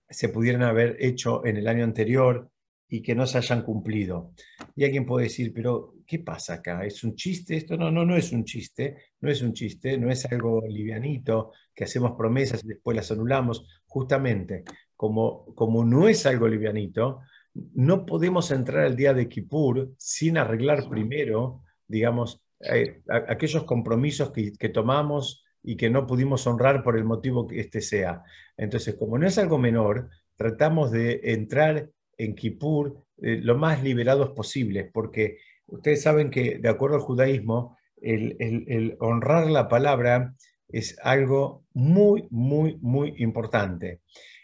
[0.09, 2.49] se pudieran haber hecho en el año anterior
[2.89, 4.33] y que no se hayan cumplido.
[4.75, 6.85] Y alguien puede decir, pero ¿qué pasa acá?
[6.85, 7.77] ¿Es un chiste esto?
[7.77, 11.85] No, no, no es un chiste, no es un chiste, no es algo livianito, que
[11.85, 13.65] hacemos promesas y después las anulamos.
[13.87, 14.65] Justamente,
[14.97, 17.21] como, como no es algo livianito,
[17.53, 24.69] no podemos entrar al día de Kippur sin arreglar primero, digamos, eh, aquellos compromisos que,
[24.69, 28.23] tomamos y que no pudimos honrar por el motivo que este sea.
[28.57, 34.31] Entonces, como no es algo menor, tratamos de entrar en Kippur eh, lo más liberados
[34.31, 40.33] posibles, porque ustedes saben que, de acuerdo al judaísmo, el honrar la palabra
[40.69, 43.99] es algo muy, muy, muy importante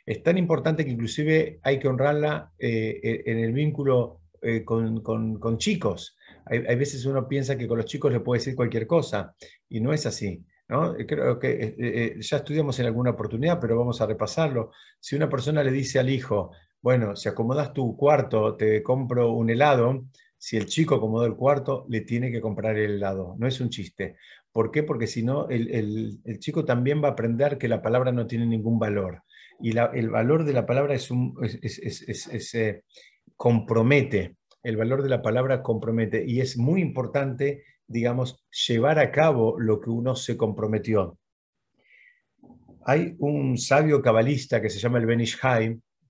[0.06, 5.58] es tan importante que inclusive hay que honrarla eh, eh, en el vínculo eh, con,
[5.58, 6.16] chicos.
[6.46, 9.34] Hay, veces uno piensa que con los chicos le puede decir cualquier cosa
[9.68, 10.46] y no es así.
[10.68, 10.96] ¿no?
[11.08, 14.72] Creo que ya estudiamos en alguna oportunidad, pero vamos a repasarlo.
[15.00, 19.50] Si una persona le dice al hijo, bueno, si acomodas tu cuarto, te compro un
[19.50, 20.06] helado,
[20.38, 23.36] si el chico acomoda el cuarto, le tiene que comprar el helado.
[23.40, 24.18] No es un chiste.
[24.52, 24.84] ¿Por qué?
[24.84, 28.46] Porque si no, el, el chico también va a aprender que la palabra no tiene
[28.46, 29.24] ningún valor
[29.60, 32.82] y el valor de la palabra es un, eh,
[33.36, 39.60] compromete, el valor de la palabra compromete y es muy importante, digamos, llevar a cabo
[39.60, 41.18] lo que uno se comprometió.
[42.86, 45.40] Hay un sabio cabalista que se llama el Benish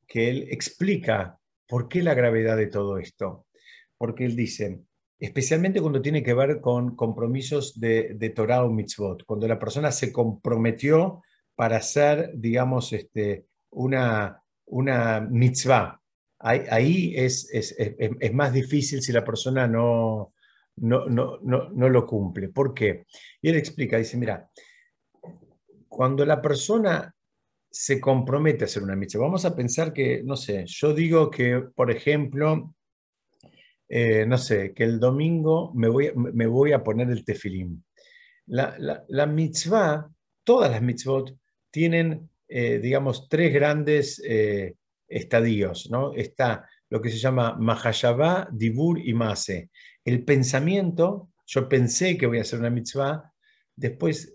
[0.07, 3.45] que él explica por qué la gravedad de todo esto.
[3.97, 4.81] Porque él dice,
[5.19, 9.91] especialmente cuando tiene que ver con compromisos de, de Torah o mitzvot, cuando la persona
[9.91, 11.21] se comprometió
[11.55, 16.01] para hacer, digamos, este, una, una mitzvah.
[16.37, 20.33] Ahí, es, es, es, más difícil si la persona no,
[20.75, 22.49] no, no, no, lo cumple.
[22.49, 23.05] ¿Por qué?
[23.41, 24.49] Y él explica, dice, mira,
[25.87, 27.11] cuando la persona
[27.71, 31.61] se compromete a hacer una mitzvah, vamos a pensar que, no sé, yo digo que,
[31.73, 32.75] por ejemplo,
[33.87, 37.83] eh, no sé, que el domingo me voy, me voy a poner el tefilín.
[38.47, 40.07] La, la, la mitzvah,
[40.43, 41.35] todas las mitzvot,
[41.75, 44.75] tienen, eh, digamos, tres grandes eh,
[45.09, 45.91] estadios.
[45.91, 46.13] ¿no?
[46.13, 49.71] Está lo que se llama Mahayabá, Dibur y Mase.
[50.05, 53.29] El pensamiento, yo pensé que voy a hacer una mitzvah,
[53.75, 54.33] después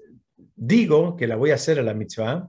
[0.55, 2.46] digo que la voy a hacer a la mitzvah,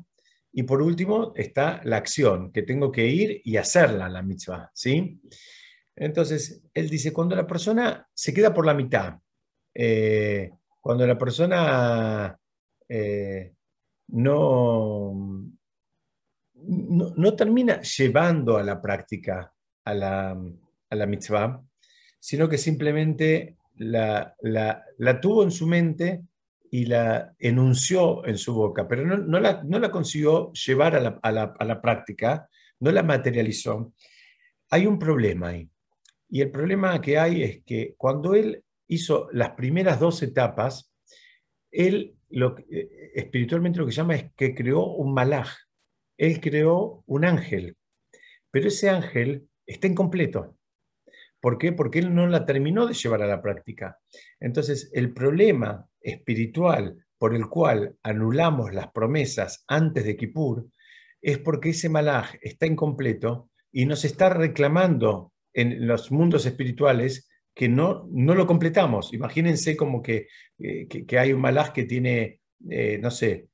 [0.52, 4.72] y por último está la acción, que tengo que ir y hacerla la mitzvah.
[4.74, 5.22] ¿sí?
[5.96, 9.14] Entonces, él dice, cuando la persona se queda por la mitad,
[9.74, 10.50] eh,
[10.82, 12.38] cuando la persona
[14.12, 15.14] no,
[16.54, 21.62] no, termina llevando a la práctica a la, a la mitzvah,
[22.20, 24.36] sino que simplemente la,
[25.22, 26.24] tuvo en su mente
[26.70, 31.20] y la enunció en su boca, pero no, la, no la, consiguió llevar a la,
[31.58, 32.48] a la, práctica,
[32.80, 33.94] no la materializó.
[34.70, 35.70] Hay un problema ahí.
[36.30, 40.94] Y el problema que hay es que cuando él hizo las primeras dos etapas,
[41.72, 45.50] él lo, eh, espiritualmente lo que llama es que creó un malaj.
[46.18, 47.78] Él creó un ángel,
[48.52, 50.58] pero ese ángel está incompleto.
[51.40, 51.72] ¿Por qué?
[51.72, 53.98] Porque él no la terminó de llevar a la práctica.
[54.40, 60.68] Entonces, el problema espiritual por el cual anulamos las promesas antes de Kippur
[61.22, 67.70] es porque ese malaj está incompleto y nos está reclamando en los mundos espirituales que
[67.70, 69.14] no, no lo completamos.
[69.14, 70.28] Imagínense como que,
[70.60, 73.48] eh, que, hay un malaj que tiene, eh, no sé,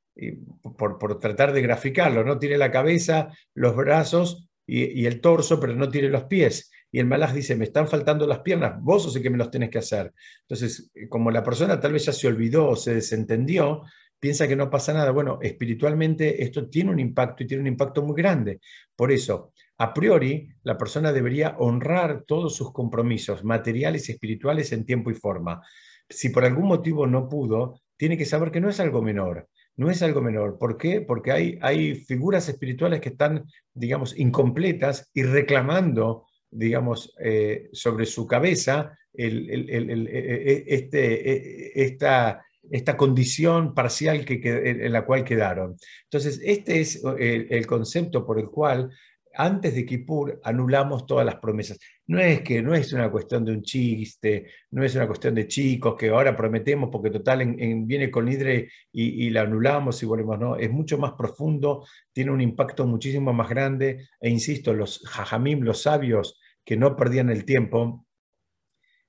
[0.77, 2.39] por, por, tratar de graficarlo, ¿no?
[2.39, 6.71] Tiene la cabeza, los brazos y, el torso, pero no tiene los pies.
[6.91, 9.51] Y el malaj dice, me están faltando las piernas, vos o sé que me los
[9.51, 10.13] tenés que hacer.
[10.41, 13.83] Entonces, eh, como la persona tal vez ya se olvidó o se desentendió,
[14.19, 15.11] piensa que no pasa nada.
[15.11, 18.59] Bueno, espiritualmente esto tiene un impacto y tiene un impacto muy grande.
[18.95, 24.85] Por eso, a priori, la persona debería honrar todos sus compromisos materiales y espirituales en
[24.85, 25.61] tiempo y forma.
[26.09, 29.47] Si por algún motivo no pudo, tiene que saber que no es algo menor.
[29.75, 30.57] No es algo menor.
[30.57, 31.01] ¿Por qué?
[31.01, 38.25] Porque hay, hay figuras espirituales que están, digamos, incompletas y reclamando, digamos, eh, sobre su
[38.25, 45.77] cabeza el, el, e, este, e, esta, esta condición parcial que, en la cual quedaron.
[46.03, 48.89] Entonces, este es el, concepto por el cual
[49.37, 51.77] antes de Kippur anulamos todas las promesas.
[52.07, 55.47] No es que no es una cuestión de un chiste, no es una cuestión de
[55.47, 60.55] chicos que ahora prometemos porque total viene con Nidre y, la anulamos y volvemos, no,
[60.55, 65.83] es mucho más profundo, tiene un impacto muchísimo más grande e insisto, los jajamim, los
[65.83, 68.05] sabios que no perdían el tiempo,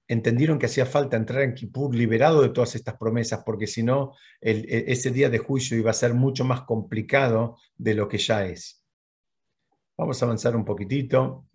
[0.06, 4.12] entendieron que hacía falta entrar en Kippur liberado de todas estas promesas, porque si no,
[4.40, 8.46] e, ese día de juicio iba a ser mucho más complicado de lo que ya
[8.46, 8.78] es.
[9.98, 11.48] Vamos a avanzar un poquitito.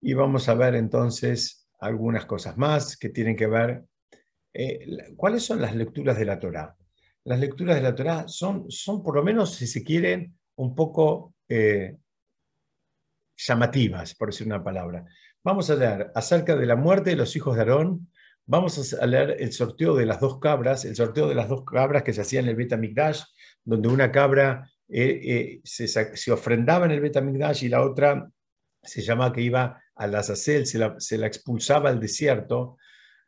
[0.00, 3.84] Y vamos a ver entonces algunas cosas más que tienen que ver.
[4.52, 6.76] Eh, ¿Cuáles son las lecturas de la Torá?
[7.24, 11.34] Las lecturas de la Torá son, son por lo menos, si se quieren, un poco
[11.48, 11.96] eh,
[13.36, 15.04] llamativas, por decir una palabra.
[15.44, 18.10] Vamos a leer acerca de la muerte de los hijos de Aarón,
[18.50, 22.02] vamos a leer el sorteo de las dos cabras, el sorteo de las dos cabras
[22.02, 22.74] que se hacía en el Bet
[23.64, 28.28] donde una cabra eh, eh, se, ofrendaba en el Betamigdash y la otra
[28.82, 32.76] se llamaba que iba a la se se la expulsaba al desierto.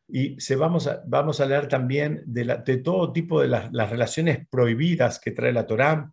[0.08, 4.48] Y se vamos, a, vamos a leer también de, de todo tipo de las, relaciones
[4.48, 6.12] prohibidas que trae la Torá,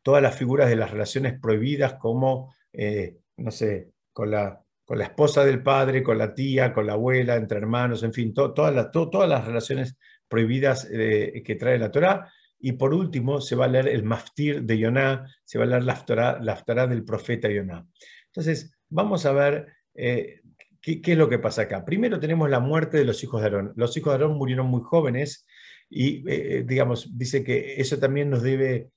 [0.00, 5.04] todas las figuras de las relaciones prohibidas como, eh, no sé, con la, con la
[5.04, 9.28] esposa del padre, con la tía, con la abuela, entre hermanos, en fin, todas, todas
[9.28, 9.96] las relaciones
[10.28, 12.30] prohibidas que trae la Torá.
[12.64, 15.82] Y por último, se va a leer el Maftir de Yoná, se va a leer
[15.82, 17.84] la Aftará, del profeta Yoná.
[18.26, 20.42] Entonces, vamos a ver eh,
[20.80, 21.84] qué, es lo que pasa acá.
[21.84, 23.72] Primero tenemos la muerte de los hijos de Aarón.
[23.74, 25.44] Los hijos de Aarón murieron muy jóvenes
[25.90, 28.90] y, eh, eh, digamos, dice que eso también nos debe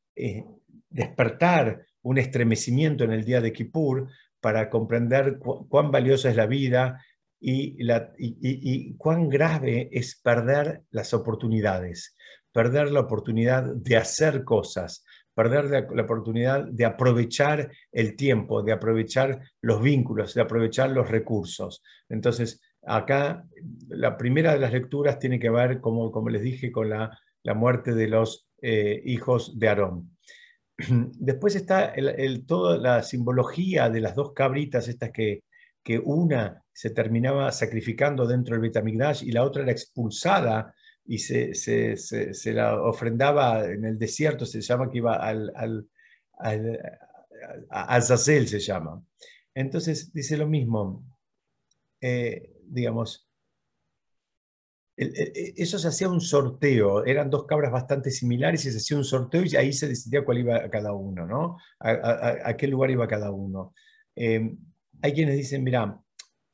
[0.90, 4.08] despertar un estremecimiento en el día de Kippur
[4.46, 7.04] para comprender cuán valiosa es la vida
[7.40, 12.16] y, cuán grave es perder las oportunidades
[12.54, 15.04] perder la oportunidad de hacer cosas,
[15.34, 21.82] perder la, oportunidad de aprovechar el tiempo, de aprovechar los vínculos, de aprovechar los recursos.
[22.08, 23.44] Entonces, acá
[23.90, 27.20] la primera de las lecturas tiene que ver, como, como les dije, con la,
[27.56, 30.15] muerte de los eh, hijos de Aarón.
[31.20, 31.94] Después está
[32.46, 35.44] toda la simbología de las dos cabritas, estas que,
[36.04, 40.74] una se terminaba sacrificando dentro del Betamigdash y la otra era expulsada
[41.06, 41.54] y se,
[42.46, 45.88] la ofrendaba en el desierto, se llama que iba al, al,
[47.70, 49.00] al, se llama.
[49.54, 51.06] Entonces dice lo mismo,
[52.02, 53.25] eh, digamos,
[54.98, 59.44] eso se hacía un sorteo, eran dos cabras bastante similares y se hacía un sorteo
[59.44, 61.58] y ahí se decidía cuál iba a cada uno, ¿no?
[61.80, 63.74] A, qué lugar iba cada uno.
[64.16, 64.56] Eh,
[65.02, 66.00] hay quienes dicen, mira,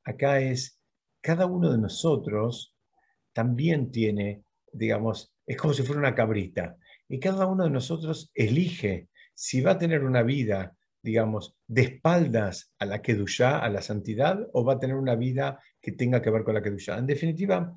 [0.03, 0.79] acá es,
[1.21, 2.75] cada uno de nosotros
[3.33, 6.77] también tiene, digamos, es como si fuera una cabrita.
[7.07, 12.73] Y cada uno de nosotros elige si va a tener una vida, digamos, de espaldas
[12.79, 16.29] a la Kedushá, a la santidad, o va a tener una vida que tenga que
[16.29, 16.97] ver con la Kedushá.
[16.97, 17.75] En definitiva,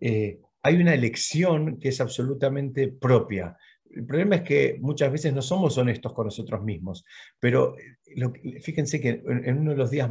[0.00, 3.56] eh, hay una elección que es absolutamente propia.
[3.90, 7.04] El problema es que muchas veces no somos honestos con nosotros mismos,
[7.38, 10.10] pero eh, fíjense que en uno de los días,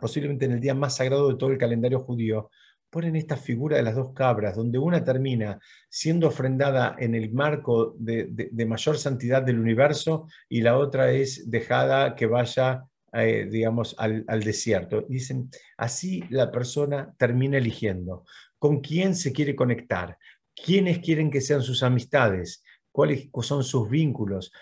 [0.00, 2.50] posiblemente en el día más sagrado de todo el calendario judío,
[2.90, 5.58] ponen esta figura de las dos cabras, donde una termina
[5.88, 12.14] siendo ofrendada en el marco de, mayor santidad del universo y la otra es dejada
[12.14, 15.02] que vaya eh, digamos, al, al, desierto.
[15.08, 18.24] Dicen, así la persona termina eligiendo
[18.58, 20.18] con quién se quiere conectar,
[20.54, 24.52] quiénes quieren que sean sus amistades, cuáles son sus vínculos,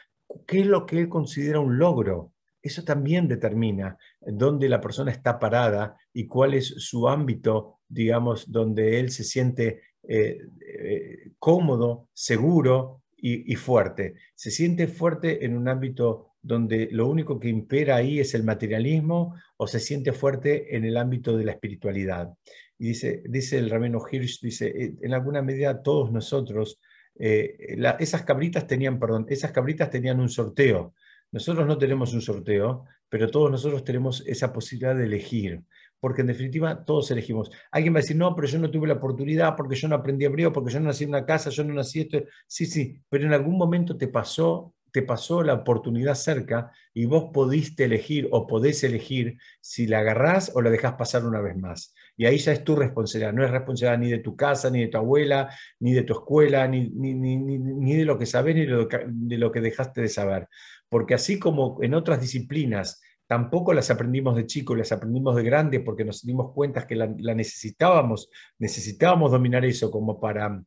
[0.46, 2.32] qué es lo que él considera un logro.
[2.62, 9.00] Eso también determina dónde la persona está parada y cuál es su ámbito, digamos, donde
[9.00, 14.14] él se siente eh, eh, cómodo, seguro y, fuerte.
[14.34, 19.36] Se siente fuerte en un ámbito donde lo único que impera ahí es el materialismo
[19.56, 22.34] o se siente fuerte en el ámbito de la espiritualidad.
[22.82, 26.80] Y dice, el rabino Hirsch, dice, eh, en alguna medida todos nosotros,
[27.14, 30.94] esas cabritas tenían, perdón, esas cabritas tenían un sorteo.
[31.30, 35.62] Nosotros no tenemos un sorteo, pero todos nosotros tenemos esa posibilidad de elegir
[36.02, 37.48] porque en definitiva todos elegimos.
[37.70, 40.24] Alguien va a decir, no, pero yo no tuve la oportunidad, porque yo no aprendí
[40.24, 42.18] hebreo, porque yo no nací en una casa, yo no nací esto.
[42.48, 47.30] Sí, sí, pero en algún momento te pasó, te pasó la oportunidad cerca y vos
[47.32, 51.94] pudiste elegir o podés elegir si la agarrás o la dejás pasar una vez más.
[52.22, 54.86] Y ahí ya es tu responsabilidad, no es responsabilidad ni de tu casa, ni de
[54.86, 58.60] tu abuela, ni de tu escuela, ni, ni, ni, ni de lo que sabés, ni
[58.60, 60.46] de lo que, de lo que dejaste de saber.
[60.88, 65.80] Porque así como en otras disciplinas, tampoco las aprendimos de chico, las aprendimos de grande
[65.80, 70.62] porque nos dimos cuenta que la, necesitábamos, necesitábamos dominar eso como para,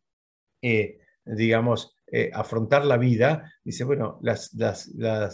[0.61, 3.49] eh, digamos, eh, afrontar la vida.
[3.63, 4.51] Dice, bueno, las,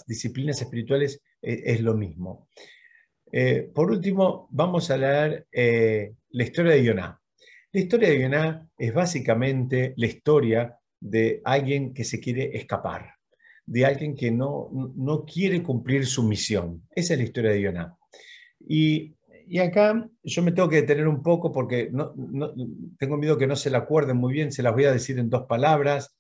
[0.06, 2.48] disciplinas espirituales eh, es lo mismo.
[3.74, 7.22] Por último, vamos a leer la historia de Yoná.
[7.72, 13.12] La historia de Yoná es básicamente la historia de alguien que se quiere escapar
[13.72, 16.84] de alguien que no, no quiere cumplir su misión.
[16.94, 17.96] Esa es la historia de Yonah.
[18.68, 19.16] Y,
[19.48, 22.14] y acá yo me tengo que detener un poco porque no,
[22.98, 25.30] tengo miedo que no se la acuerden muy bien, se las voy a decir en
[25.30, 26.16] dos palabras.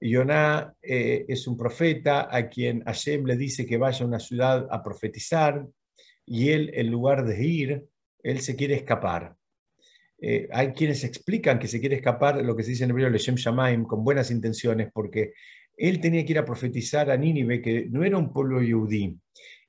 [0.00, 4.66] Yonah eh, es un profeta a quien Hashem le dice que vaya a una ciudad
[4.68, 5.64] a profetizar
[6.26, 7.86] y él, en lugar de ir,
[8.22, 9.36] él se quiere escapar.
[10.18, 13.34] Eh, hay quienes explican que se quiere escapar, lo que se dice en hebreo, Leshem
[13.34, 15.32] Shamaim, con buenas intenciones, porque
[15.76, 19.18] él tenía que ir a profetizar a Nínive, que no era un pueblo yudí.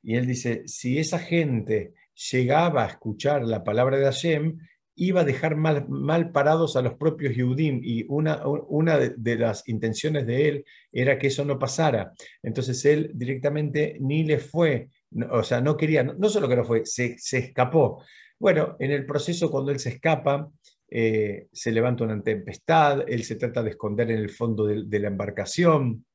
[0.04, 1.94] Y él dice, si esa gente
[2.32, 4.58] llegaba a escuchar la palabra de Hashem,
[4.96, 9.68] iba a dejar mal, mal parados a los propios Yehudim y una, una de, las
[9.68, 12.14] intenciones de él era que eso no pasara.
[12.42, 14.90] Entonces él directamente ni le fue,
[15.30, 18.04] o sea, no quería, no, solo que no fue, se, escapó.
[18.40, 20.50] Bueno, en el proceso cuando él se escapa,
[20.90, 25.08] eh, se levanta una tempestad, él se trata de esconder en el fondo de, la
[25.08, 26.06] embarcación,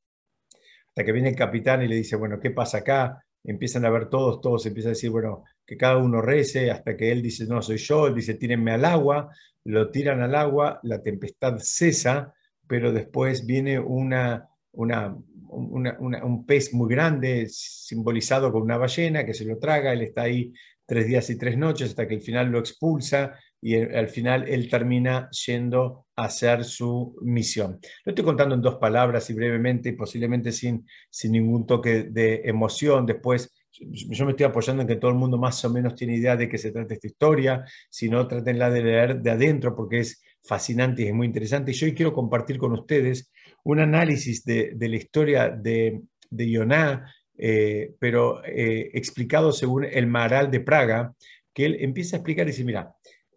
[0.89, 3.25] hasta que viene el capitán y le dice, bueno, ¿qué pasa acá?
[3.43, 7.11] Empiezan a ver todos, todos empiezan a decir, bueno, que cada uno rece, hasta que
[7.11, 9.31] él dice, no, soy yo, él dice, tírenme al agua,
[9.65, 12.35] lo tiran al agua, la tempestad cesa,
[12.67, 15.17] pero después viene una, una,
[15.49, 20.53] un pez muy grande, simbolizado con una ballena, que se lo traga, él está ahí
[20.87, 24.69] tres días y tres noches hasta que al final lo expulsa y al final él
[24.69, 27.79] termina yendo a hacer su misión.
[28.05, 32.43] Lo estoy contando en dos palabras y brevemente, y posiblemente sin, sin ningún toque de
[32.45, 33.05] emoción.
[33.07, 36.37] Después, yo me estoy apoyando en que todo el mundo más o menos tiene idea
[36.37, 40.23] de qué se trata esta historia, si no, trátenla de leer de adentro porque es
[40.43, 41.71] fascinante y es muy interesante.
[41.71, 43.31] Y yo hoy quiero compartir con ustedes
[43.65, 50.07] un análisis de, de la historia de, de Yoná, eh, pero eh, explicado según el
[50.07, 51.15] Maral de Praga,
[51.53, 52.95] que él empieza a explicar y dice, mira,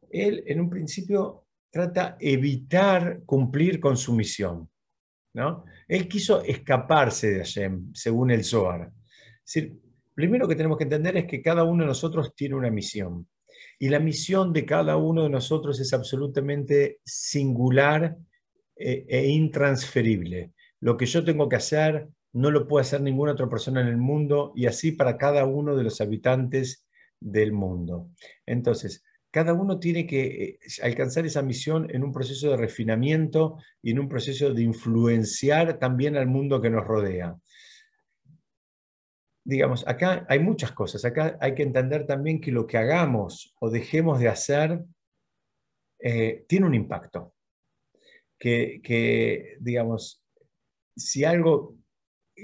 [0.09, 4.69] él en un principio trata evitar cumplir con su misión.
[5.33, 5.65] ¿no?
[5.87, 8.91] Él quiso escaparse de Hashem, según el Zohar.
[9.45, 9.79] Es decir,
[10.13, 13.27] primero que tenemos que entender es que cada uno de nosotros tiene una misión.
[13.79, 18.15] Y la misión de cada uno de nosotros es absolutamente singular
[18.83, 20.51] e, e intransferible.
[20.81, 23.97] Lo que yo tengo que hacer no lo puede hacer ninguna otra persona en el
[23.97, 26.85] mundo y así para cada uno de los habitantes
[27.19, 28.09] del mundo.
[28.45, 33.91] Entonces, cada uno tiene que eh, alcanzar esa misión en un proceso de refinamiento y
[33.91, 37.35] en un proceso de influenciar también al mundo que nos rodea.
[39.45, 41.03] Digamos, acá hay muchas cosas.
[41.05, 44.79] Acá hay que entender también que lo que hagamos o dejemos de hacer
[45.99, 47.33] eh, tiene un impacto.
[48.43, 50.21] Que, que, digamos,
[50.97, 51.77] si algo,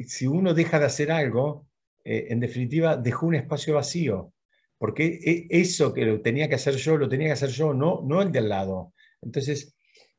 [0.07, 1.67] si uno deja de hacer algo,
[2.05, 4.31] eh, en definitiva, dejó un espacio vacío
[4.79, 8.01] porque e, eso que lo tenía que hacer yo, lo tenía que hacer yo, no,
[8.07, 8.93] no el de al lado.
[9.21, 9.75] Entonces,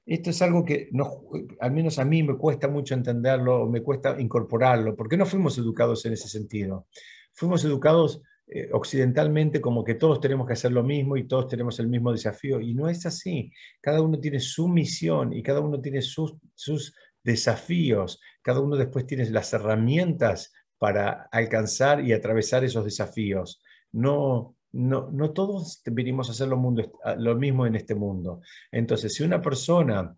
[0.07, 1.23] esto es algo que no,
[1.61, 6.05] al menos a mí me cuesta mucho entenderlo, me cuesta incorporarlo, porque no fuimos educados
[6.05, 6.87] en ese sentido.
[7.33, 8.23] Fuimos educados
[8.53, 12.11] eh, occidentalmente como que todos tenemos que hacer lo mismo y todos tenemos el mismo
[12.11, 13.53] desafío, y no es así.
[13.81, 16.93] Cada uno tiene su misión y cada uno tiene sus, sus
[17.23, 23.63] desafíos, cada uno después tiene las herramientas para alcanzar y atravesar esos desafíos.
[23.93, 28.41] No, no, no todos venimos a hacer lo, mundo, lo mismo en este mundo.
[28.73, 30.17] Entonces, si una persona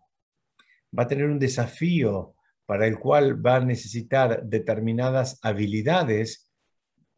[0.99, 6.52] va a tener un desafío para el cual va a necesitar determinadas habilidades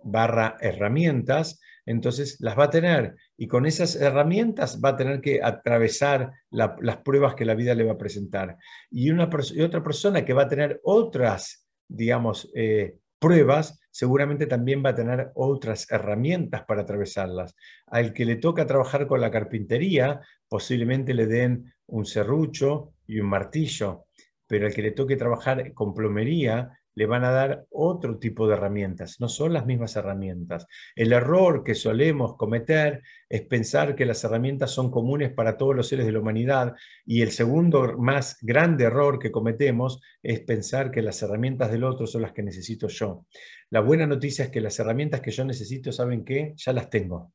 [0.05, 5.43] barra herramientas, entonces las va a tener y con esas herramientas va a tener que
[5.43, 8.57] atravesar las pruebas que la vida le va a presentar.
[8.91, 14.85] Y, una, y otra persona que va a tener otras, digamos, eh, pruebas, seguramente también
[14.85, 17.55] va a tener otras herramientas para atravesarlas.
[17.87, 23.29] Al que le toca trabajar con la carpintería, posiblemente le den un serrucho y un
[23.29, 24.07] martillo,
[24.47, 28.55] pero al que le toque trabajar con plomería, le van a dar otro tipo de
[28.55, 30.67] herramientas, no son las mismas herramientas.
[30.95, 35.89] El error que solemos cometer es pensar que las herramientas son comunes para todos los
[35.89, 36.75] seres de la humanidad
[37.05, 42.07] y el segundo más grande error que cometemos es pensar que las herramientas del otro
[42.07, 43.27] son las que necesito yo.
[43.71, 46.55] La buena noticia es que las herramientas que yo necesito, ¿saben qué?
[46.57, 47.33] Ya las tengo.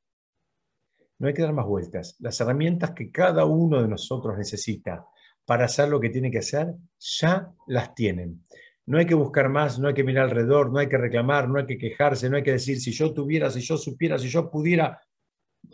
[1.18, 2.16] No hay que dar más vueltas.
[2.20, 5.06] Las herramientas que cada uno de nosotros necesita
[5.46, 8.46] para hacer lo que tiene que hacer, ya las tienen.
[8.90, 11.60] No hay que buscar más, no hay que mirar alrededor, no hay que reclamar, no
[11.60, 14.50] hay que quejarse, no hay que decir si yo tuviera, si yo supiera, si yo
[14.50, 15.00] pudiera.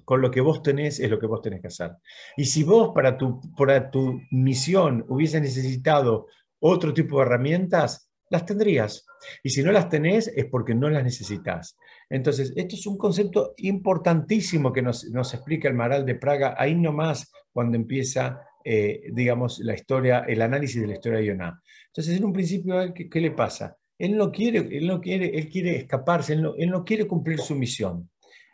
[0.04, 1.92] Con lo que vos tenés es lo que vos tenés que hacer.
[2.36, 6.28] Y si vos para tu, para tu misión hubieses necesitado
[6.60, 9.06] otro tipo de herramientas, las tendrías.
[9.42, 11.78] Y si no las tenés es porque no las necesitas.
[12.10, 16.76] Entonces, esto es un concepto importantísimo que nos, nos explica el Maral de Praga ahí
[16.76, 21.62] nomás cuando empieza eh, digamos, la historia, el análisis de la historia de Yonah.
[21.86, 23.78] Entonces, en un principio, ¿qué, le pasa?
[23.96, 28.10] Él no quiere, él no quiere, él quiere escaparse, él no, quiere cumplir su misión.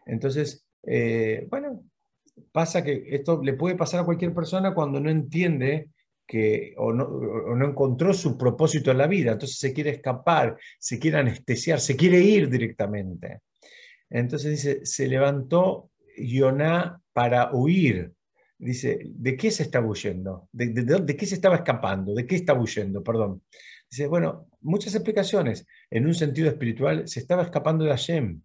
[0.05, 1.85] Entonces, eh, bueno,
[2.51, 5.87] pasa que esto le puede pasar a cualquier persona cuando no entiende
[6.27, 10.57] que, o no, o no, encontró su propósito en la vida, entonces se quiere escapar,
[10.77, 13.39] se quiere anestesiar, se quiere ir directamente.
[14.09, 18.11] Entonces dice, se levantó Yoná para huir
[18.61, 20.47] dice, ¿de qué se está huyendo?
[20.51, 22.13] ¿De, qué se estaba escapando?
[22.13, 23.03] ¿De qué está huyendo?
[23.03, 23.41] Perdón.
[23.89, 25.65] Dice, bueno, muchas explicaciones.
[25.89, 28.41] En un sentido espiritual, se estaba escapando de Hashem.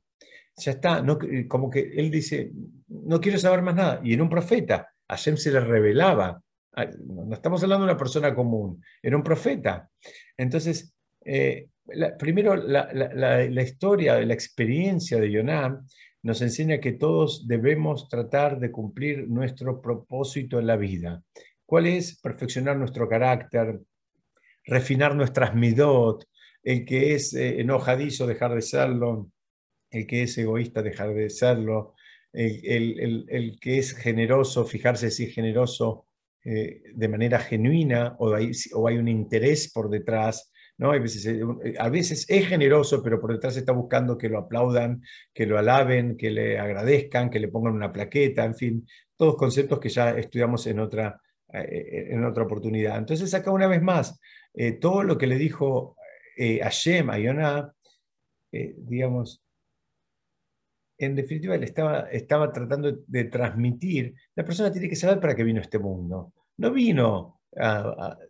[0.56, 2.50] Ya está, no, como que él dice,
[2.88, 4.00] no quiero saber más nada.
[4.02, 6.42] Y en un profeta, Hashem se le revelaba.
[7.06, 9.88] No estamos hablando de una persona común, era un profeta.
[10.36, 10.94] Entonces,
[11.24, 11.68] eh,
[12.18, 15.80] primero la, la, historia, la experiencia de Yonah
[16.26, 21.22] nos enseña que todos debemos tratar de cumplir nuestro propósito en la vida.
[21.64, 22.20] ¿Cuál es?
[22.20, 23.80] Perfeccionar nuestro carácter,
[24.64, 26.26] refinar nuestras midot,
[26.64, 29.30] el que es eh, enojadizo dejar de serlo,
[29.88, 31.94] el que es egoísta dejar de serlo,
[32.32, 36.06] el, que es generoso, fijarse si es generoso
[36.44, 38.34] eh, de manera genuina o
[38.74, 40.92] o hay un interés por detrás, ¿no?
[40.92, 44.38] A veces, eh, eh, a veces es generoso, pero por detrás está buscando que lo
[44.38, 45.02] aplaudan,
[45.32, 49.80] que lo alaben, que le agradezcan, que le pongan una plaqueta, en fin, todos conceptos
[49.80, 51.20] que ya estudiamos en otra,
[51.52, 52.98] eh, en otra oportunidad.
[52.98, 54.20] Entonces, acá una vez más,
[54.80, 55.96] todo lo que le dijo
[56.62, 57.70] a Shem, a Yonah,
[58.50, 59.42] digamos,
[60.98, 65.44] en definitiva, le estaba, estaba tratando de transmitir, la persona tiene que saber para qué
[65.44, 66.32] vino este mundo.
[66.56, 67.35] No vino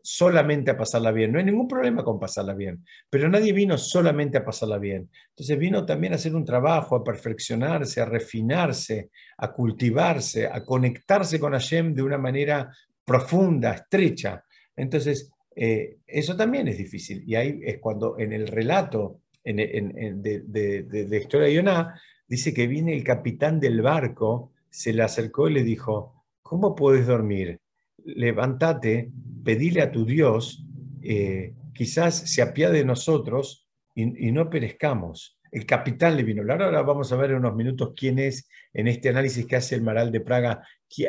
[0.03, 1.33] solamente a pasarla bien.
[1.33, 5.11] No hay ningún problema con pasarla bien, pero nadie vino solamente a pasarla bien.
[5.31, 11.41] Entonces vino también a hacer un trabajo, a perfeccionarse, a refinarse, a cultivarse, a conectarse
[11.41, 12.73] con Hashem de una manera
[13.05, 14.45] profunda, estrecha.
[14.77, 17.25] Entonces, eh, eso también es difícil.
[17.27, 22.95] Y ahí es cuando en el relato de, de, Historia de Yonah, dice que viene
[22.95, 27.59] el capitán del barco, se le acercó y le dijo, ¿cómo puedes dormir?
[28.07, 29.11] Levántate,
[29.45, 30.65] pedile a tu Dios,
[31.03, 35.39] eh, quizás se apiade de nosotros y, no perezcamos.
[35.51, 36.43] El capitán le vino.
[36.43, 39.83] Ahora vamos a ver en unos minutos quién es, en este análisis que hace el
[39.83, 40.63] Maral de Praga,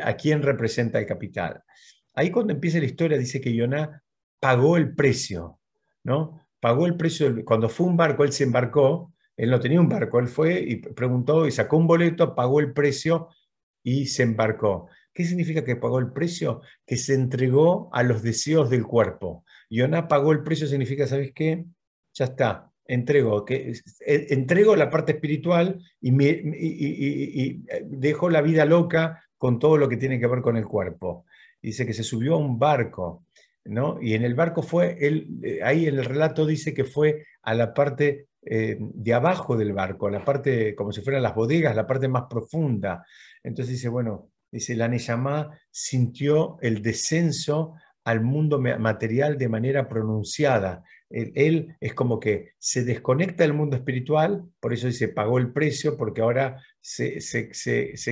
[0.04, 1.62] a quién representa el capital.
[2.14, 4.02] Ahí cuando empieza la historia dice que Yoná
[4.40, 5.60] pagó el precio,
[6.04, 6.48] ¿no?
[6.60, 10.20] Pagó el precio, cuando fue un barco, él se embarcó, él no tenía un barco,
[10.20, 13.30] él fue y preguntó y sacó un boleto, pagó el precio
[13.84, 14.88] y se embarcó.
[15.18, 16.62] ¿Qué significa que pagó el precio?
[16.86, 19.46] Que se entregó a los deseos del cuerpo.
[19.68, 21.66] Yonah pagó el precio significa, ¿sabes qué?
[22.14, 23.72] Ya está, entrego, que,
[24.06, 29.98] eh, entrego la parte espiritual y, y, dejo la vida loca con todo lo que
[29.98, 31.26] tiene que ver con el cuerpo.
[31.64, 33.26] Dice que se subió a un barco,
[33.66, 33.98] ¿no?
[34.00, 37.56] Y en el barco fue, él, eh, ahí en el relato dice que fue a
[37.56, 41.76] la parte eh, de abajo del barco, a la parte, como si fueran las bodegas,
[41.76, 43.04] la parte más profunda.
[43.42, 50.84] Entonces dice, bueno, dice, la Neyamá sintió el descenso al mundo material de manera pronunciada.
[51.10, 55.98] Él, es como que se desconecta del mundo espiritual, por eso dice, pagó el precio,
[55.98, 57.18] porque ahora se,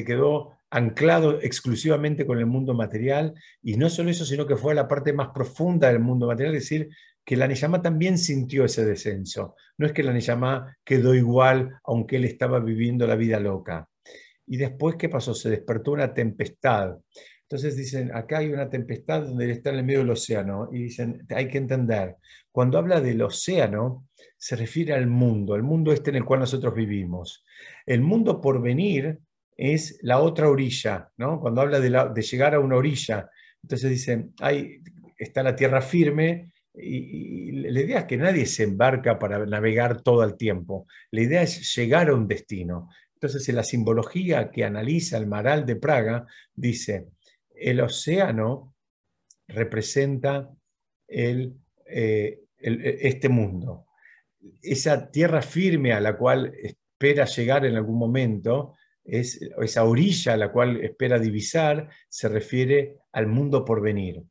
[0.05, 4.75] quedó anclado exclusivamente con el mundo material, y no solo eso, sino que fue a
[4.75, 6.89] la parte más profunda del mundo material, es decir,
[7.23, 9.55] que la Neyama también sintió ese descenso.
[9.77, 13.87] No es que la Neyama quedó igual aunque él estaba viviendo la vida loca.
[14.47, 15.33] Y después, ¿qué pasó?
[15.33, 16.97] Se despertó una tempestad.
[17.43, 20.69] Entonces dicen, acá hay una tempestad donde está en el medio del océano.
[20.71, 22.15] Y dicen, hay que entender,
[22.51, 26.73] cuando habla del océano, se refiere al mundo, el mundo este en el cual nosotros
[26.75, 27.43] vivimos.
[27.85, 29.19] El mundo por venir
[29.57, 31.39] es la otra orilla, ¿no?
[31.39, 33.29] Cuando habla de, llegar a una orilla,
[33.63, 34.81] entonces dicen, hay,
[35.17, 40.23] está la tierra firme y, la idea es que nadie se embarca para navegar todo
[40.23, 40.87] el tiempo.
[41.11, 42.89] La idea es llegar a un destino.
[43.25, 47.07] Entonces, en la simbología que analiza el Maral de Praga, dice,
[47.55, 48.75] el océano
[49.47, 50.47] representa
[51.07, 51.55] el,
[51.87, 53.87] eh, este mundo.
[54.61, 60.37] Esa tierra firme a la cual espera llegar en algún momento, es, esa orilla a
[60.37, 64.21] la cual espera divisar, se refiere al mundo por venir.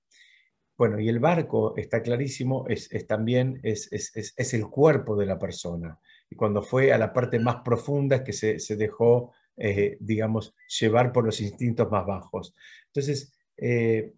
[0.79, 5.99] Bueno, y el barco, está clarísimo, es, también es, el cuerpo de la persona.
[6.35, 11.41] Cuando fue a la parte más profunda que se, dejó, eh, digamos, llevar por los
[11.41, 12.55] instintos más bajos.
[12.87, 14.12] Entonces, eh,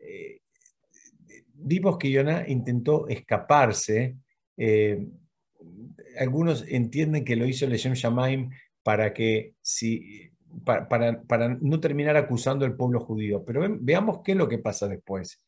[0.00, 0.40] eh,
[1.54, 4.16] vimos que Yonah intentó escaparse.
[6.18, 8.50] algunos entienden que lo hizo Leshem Shamaim
[8.82, 10.30] para que si,
[10.64, 13.44] para, no terminar acusando al pueblo judío.
[13.44, 15.42] Pero veamos qué es lo que pasa después.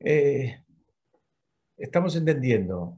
[0.00, 0.62] Eh,
[1.76, 2.96] estamos entendiendo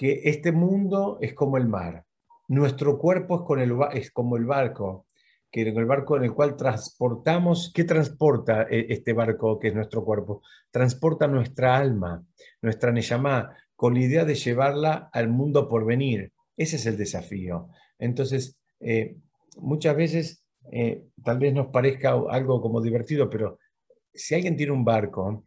[0.00, 2.06] que este mundo es como el mar,
[2.48, 3.46] nuestro cuerpo
[3.92, 5.06] es, como el barco,
[5.50, 10.02] que el barco en el cual transportamos, ¿qué transporta eh, este barco que es nuestro
[10.02, 10.40] cuerpo?
[10.70, 12.24] Transporta nuestra alma,
[12.62, 16.32] nuestra Neyamá, con la idea de llevarla al mundo por venir.
[16.56, 17.68] Ese es el desafío.
[17.98, 19.18] Entonces, eh,
[19.58, 20.46] muchas veces
[21.22, 23.58] tal vez nos parezca algo como divertido, pero
[24.14, 25.44] si alguien tiene un barco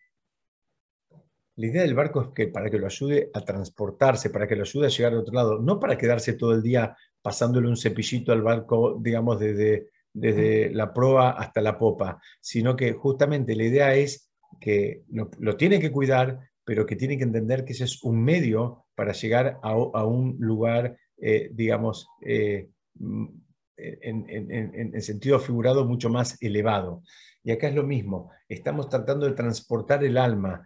[1.55, 4.63] la idea del barco es que para que lo ayude a transportarse, para que lo
[4.63, 8.31] ayude a llegar al otro lado, no para quedarse todo el día pasándole un cepillito
[8.31, 13.95] al barco, digamos, desde, desde la proa hasta la popa, sino que justamente la idea
[13.95, 18.23] es que lo, tiene que cuidar, pero que tiene que entender que ese es un
[18.23, 22.69] medio para llegar a, un lugar, eh, digamos, eh,
[23.77, 27.03] en, en, sentido figurado mucho más elevado.
[27.43, 30.63] Y acá es lo mismo, estamos tratando de transportar el alma.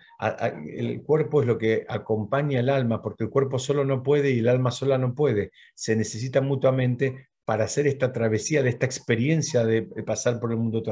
[0.68, 4.40] el cuerpo es lo que acompaña al alma, porque el cuerpo solo no puede y
[4.40, 5.52] el alma sola no puede.
[5.74, 10.84] Se necesita mutuamente para hacer esta travesía de esta experiencia de pasar por el mundo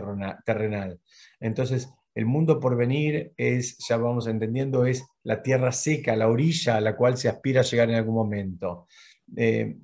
[0.46, 1.00] terrenal.
[1.40, 6.78] Entonces, el mundo por venir es, ya vamos entendiendo, es la tierra seca, la orilla
[6.78, 8.88] a la cual se aspira a llegar en algún momento.
[9.36, 9.76] Eh,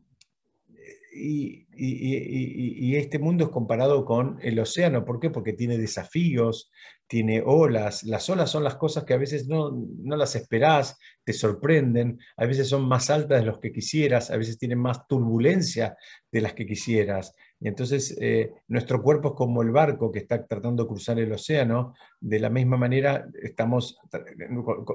[1.13, 5.03] y, este mundo es comparado con el océano.
[5.03, 5.29] ¿Por qué?
[5.29, 6.71] Porque tiene desafíos,
[7.07, 8.03] tiene olas.
[8.03, 9.71] Las olas son las cosas que a veces no,
[10.03, 14.57] las esperás, te sorprenden, a veces son más altas de los que quisieras, a veces
[14.57, 15.97] tienen más turbulencia
[16.31, 17.33] de las que quisieras.
[17.59, 21.31] Y entonces eh, nuestro cuerpo es como el barco que está tratando de cruzar el
[21.31, 21.93] océano.
[22.19, 23.99] De la misma manera estamos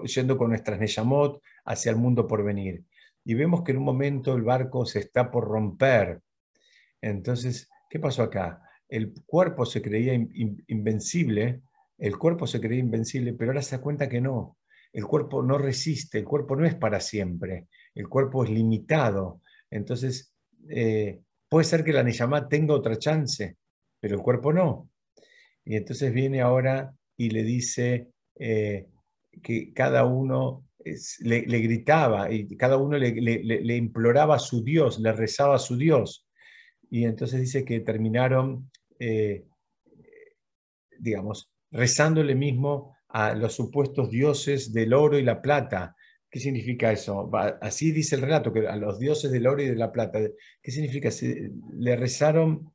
[0.05, 2.85] yendo con nuestras Neyamot hacia el mundo por venir
[3.27, 6.23] y vemos que en un momento el barco se está por romper.
[7.01, 8.63] Entonces, ¿qué pasó acá?
[8.89, 11.63] El cuerpo se creía invencible,
[11.99, 14.59] el cuerpo se creía invencible, pero ahora se da cuenta que no.
[14.93, 17.67] El cuerpo no resiste, el cuerpo no es para siempre,
[17.97, 19.41] el cuerpo es limitado.
[19.71, 20.33] Entonces,
[20.69, 23.57] eh, puede ser que la Neyamá tenga otra chance,
[23.99, 24.89] pero el cuerpo no.
[25.65, 28.07] Y entonces viene ahora y le dice
[28.37, 28.87] eh,
[29.43, 30.66] que cada uno
[31.21, 36.27] le, gritaba y cada uno le, imploraba a su Dios, le rezaba a su Dios.
[36.91, 39.45] Y entonces dice que terminaron, eh,
[40.99, 45.97] digamos, rezándole mismo a los supuestos dioses del oro y la plata.
[46.31, 47.31] ¿Qué significa eso?
[47.61, 50.21] Así dice el relato, que a los dioses del oro y de la plata.
[50.63, 51.09] ¿Qué significa?
[51.79, 52.73] Le rezaron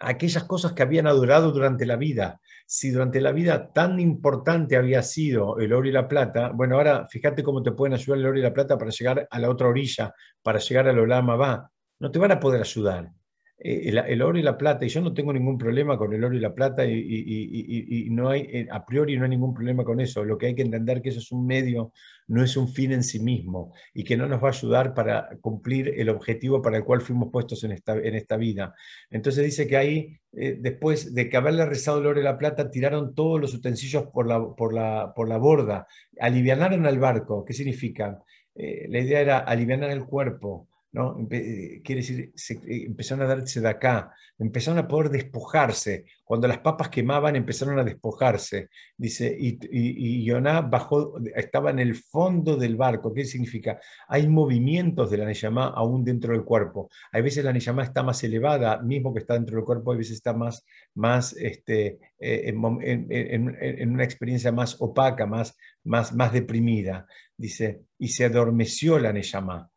[0.00, 2.40] aquellas cosas que habían adorado durante la vida.
[2.66, 7.06] Si durante la vida tan importante había sido el oro y la plata, bueno, ahora
[7.06, 9.68] fíjate cómo te pueden ayudar el oro y la plata para llegar a la otra
[9.68, 11.70] orilla, para llegar al Olama va.
[12.00, 13.10] No te van a poder ayudar.
[13.56, 16.34] Eh, el, oro y la plata, y yo no tengo ningún problema con el oro
[16.34, 20.24] y la plata, y, no hay, eh, a priori no hay ningún problema con eso.
[20.24, 21.92] Lo que hay que entender que eso es un medio,
[22.26, 25.28] no es un fin en sí mismo, y que no nos va a ayudar para
[25.40, 28.74] cumplir el objetivo para el cual fuimos puestos en esta, en esta vida.
[29.10, 32.70] Entonces dice que ahí, eh, después de que haberle rezado el oro y la plata,
[32.70, 35.86] tiraron todos los utensilios por la, por la, por la borda,
[36.20, 37.44] alivianaron al barco.
[37.44, 38.20] ¿Qué significa?
[38.56, 41.16] la idea era aliviar el cuerpo, ¿no?
[41.28, 46.04] Quiere decir, eh, empezaron a darse de acá, empezaron a poder despojarse.
[46.22, 48.68] Cuando las papas quemaban, empezaron a despojarse.
[48.96, 53.12] Dice, y, y, Yoná bajó, estaba en el fondo del barco.
[53.12, 53.80] ¿Qué significa?
[54.06, 56.88] Hay movimientos de la Neyamá aún dentro del cuerpo.
[57.10, 60.18] Hay veces la Neyamá está más elevada, mismo que está dentro del cuerpo, hay veces
[60.18, 60.64] está más,
[60.94, 67.04] más este, eh, en, una experiencia más opaca, más, más, más deprimida.
[67.36, 69.68] Dice, y se adormeció la Neyamá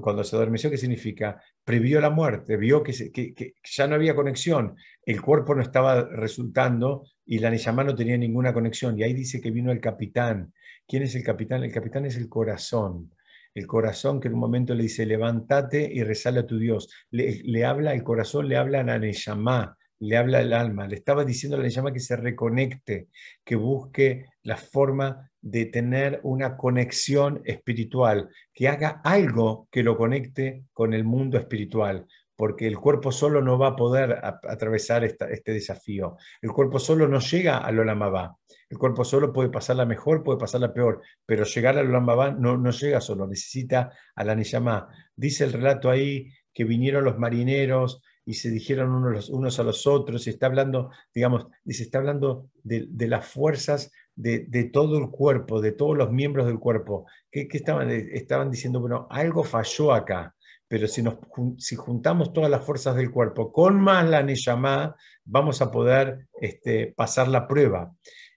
[0.00, 1.42] cuando se adormeció, ¿qué significa?
[1.64, 7.38] Previó la muerte, vio que, ya no había conexión, el cuerpo no estaba resultando y
[7.38, 8.98] la Neyamá no tenía ninguna conexión.
[8.98, 10.52] Y ahí dice que vino el capitán.
[10.88, 11.62] ¿Quién es el capitán?
[11.62, 13.12] El capitán es el corazón.
[13.54, 16.88] El corazón que en un momento le dice, levántate y rezale a tu Dios.
[17.10, 20.86] Le, habla, el corazón le habla a la Neyamá, le habla el alma.
[20.86, 23.08] Le estaba diciendo a la Neyamá que se reconecte,
[23.44, 30.64] que busque la forma de tener una conexión espiritual, que haga algo que lo conecte
[30.72, 36.16] con el mundo espiritual, porque el cuerpo solo no va a poder atravesar este desafío.
[36.40, 38.36] El cuerpo solo no llega al Olamabá.
[38.68, 42.70] El cuerpo solo puede pasarla mejor, puede pasarla peor, pero llegar al Olamabá no, no
[42.70, 44.88] llega solo, necesita a la Niyamá.
[45.14, 48.00] Dice el relato ahí que vinieron los marineros
[48.30, 52.86] y se dijeron unos, a los otros, y está hablando, digamos, dice, está hablando de,
[53.08, 58.48] las fuerzas de, todo el cuerpo, de todos los miembros del cuerpo, que, estaban, estaban
[58.48, 60.32] diciendo, bueno, algo falló acá,
[60.68, 61.16] pero si, nos,
[61.58, 66.94] si juntamos todas las fuerzas del cuerpo con más la Neyamá, vamos a poder este,
[66.96, 67.92] pasar la prueba.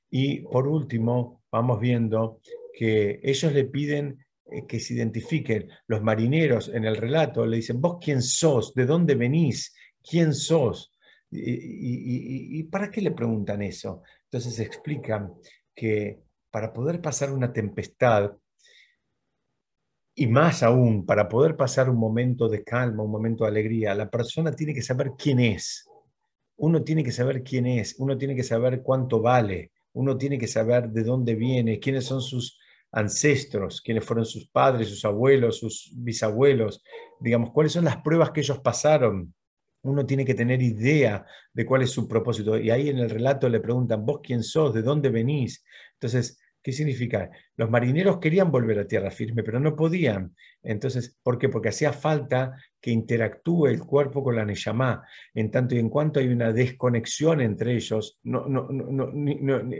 [0.09, 2.39] Y por último, vamos viendo
[2.73, 5.69] que ellos le piden eh, que se identifiquen.
[5.87, 9.73] Los marineros en el relato le dicen, vos quién sos, de dónde venís,
[10.07, 10.91] quién sos.
[11.31, 14.03] ¿Y, para qué le preguntan eso?
[14.25, 15.33] Entonces explican
[15.73, 16.19] que
[16.51, 18.33] para poder pasar una tempestad,
[20.15, 24.11] y más aún, para poder pasar un momento de calma, un momento de alegría, la
[24.11, 25.89] persona tiene que saber quién es.
[26.57, 30.47] Uno tiene que saber quién es, uno tiene que saber cuánto vale, uno tiene que
[30.47, 32.59] saber de dónde viene, quiénes son sus
[32.91, 36.83] ancestros, quiénes fueron sus padres, sus abuelos, sus bisabuelos,
[37.19, 39.33] digamos, cuáles son las pruebas que ellos pasaron
[39.83, 42.57] uno tiene que tener idea de cuál es su propósito.
[42.57, 45.63] Y ahí en el relato le preguntan, vos quién sos, de dónde venís.
[45.93, 47.29] Entonces, ¿qué significa?
[47.57, 50.33] Los marineros querían volver a tierra firme, pero no podían.
[50.61, 51.49] Entonces, ¿por qué?
[51.49, 55.03] Porque hacía falta que interactúe el cuerpo con la Neyamá.
[55.33, 59.11] En tanto y en cuanto hay una desconexión entre ellos, no, no, no,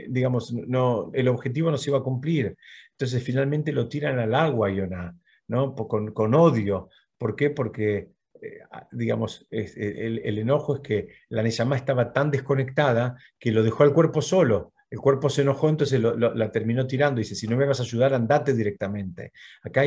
[0.08, 2.54] digamos, no, el objetivo no se iba a cumplir.
[2.90, 5.16] Entonces, finalmente lo tiran al agua, Yonah,
[5.48, 5.74] ¿no?
[5.74, 6.90] con, con odio.
[7.16, 7.48] ¿Por qué?
[7.48, 8.10] Porque
[8.44, 8.58] eh,
[8.92, 13.94] digamos, eh, el, enojo es que la Neyamá estaba tan desconectada que lo dejó al
[13.94, 14.72] cuerpo solo.
[14.90, 17.18] El cuerpo se enojó, entonces la terminó tirando.
[17.18, 19.32] Dice, si no me vas a ayudar, andate directamente.
[19.62, 19.82] Acá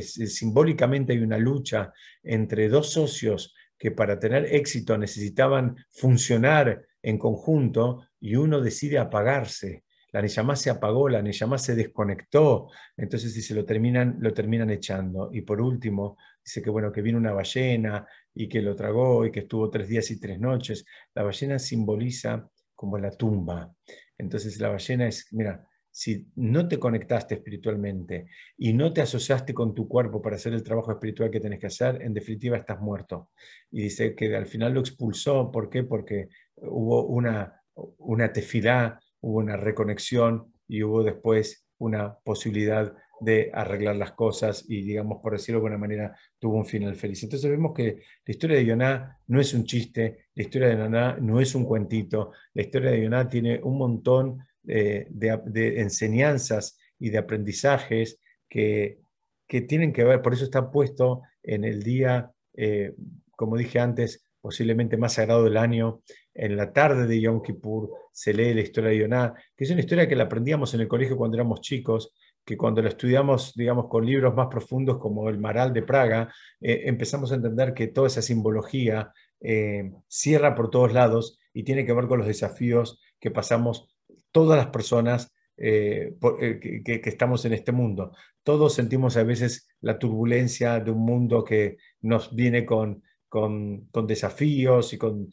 [0.00, 1.92] simbólicamente hay una lucha
[2.22, 9.84] entre dos socios que para tener éxito necesitaban funcionar en conjunto y uno decide apagarse.
[10.10, 14.70] La Neyamá se apagó, la Neyamá se desconectó, entonces si se lo terminan, lo terminan
[14.70, 15.28] echando.
[15.32, 16.16] Y por último,
[16.48, 19.86] dice que bueno, que vino una ballena y que lo tragó y que estuvo tres
[19.86, 20.86] días y tres noches.
[21.14, 23.70] La ballena simboliza como la tumba.
[24.16, 29.74] Entonces la ballena es, mira, si no te conectaste espiritualmente y no te asociaste con
[29.74, 33.30] tu cuerpo para hacer el trabajo espiritual que tenés que hacer, en definitiva estás muerto.
[33.70, 35.82] Y dice que al final lo expulsó, ¿por qué?
[35.84, 37.60] Porque hubo una,
[37.98, 44.82] una tefilá, hubo una reconexión y hubo después una posibilidad de arreglar las cosas y,
[44.82, 47.22] digamos, por decirlo de alguna manera, tuvo un final feliz.
[47.22, 51.16] Entonces vemos que la historia de Yoná no es un chiste, la historia de Yoná
[51.20, 57.18] no es un cuentito, la historia de Yoná tiene un montón de, enseñanzas y de
[57.18, 59.00] aprendizajes que,
[59.46, 62.94] que, tienen que ver, por eso está puesto en el día, eh,
[63.30, 66.02] como dije antes, posiblemente más sagrado del año,
[66.34, 69.80] en la tarde de Yom Kippur se lee la historia de Yoná, que es una
[69.80, 72.14] historia que la aprendíamos en el colegio cuando éramos chicos,
[72.48, 76.32] que cuando lo estudiamos, digamos, con libros más profundos como el Maral de Praga,
[76.62, 81.84] eh, empezamos a entender que toda esa simbología eh, cierra por todos lados y tiene
[81.84, 83.94] que ver con los desafíos que pasamos
[84.32, 88.12] todas las personas eh, que, estamos en este mundo.
[88.42, 94.94] Todos sentimos a veces la turbulencia de un mundo que nos viene con con, desafíos
[94.94, 95.28] y con,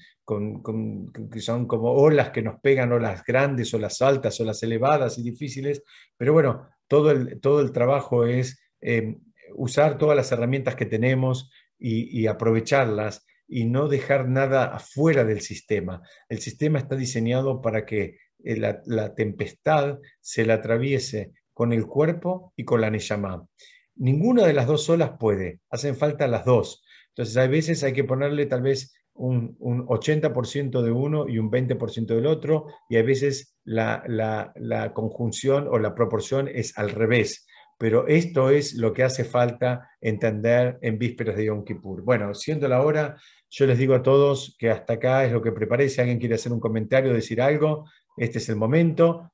[1.31, 5.81] que son como olas que nos pegan, olas grandes, olas altas, olas elevadas y difíciles,
[6.17, 9.17] pero bueno, todo el, todo el trabajo es eh,
[9.55, 16.01] usar todas las herramientas que tenemos y, aprovecharlas y no dejar nada afuera del sistema.
[16.29, 22.53] El sistema está diseñado para que eh, la, tempestad se la atraviese con el cuerpo
[22.55, 23.47] y con la Neyamá.
[23.95, 26.83] Ninguna de las dos olas puede, hacen falta las dos.
[27.09, 32.07] Entonces, a veces hay que ponerle tal vez un, 80% de uno y un 20%
[32.07, 37.47] del otro, y a veces la, la, conjunción o la proporción es al revés.
[37.77, 42.03] Pero esto es lo que hace falta entender en vísperas de Yom Kippur.
[42.03, 43.17] Bueno, siendo la hora,
[43.49, 45.89] yo les digo a todos que hasta acá es lo que preparé.
[45.89, 47.85] Si alguien quiere hacer un comentario, decir algo,
[48.17, 49.31] este es el momento.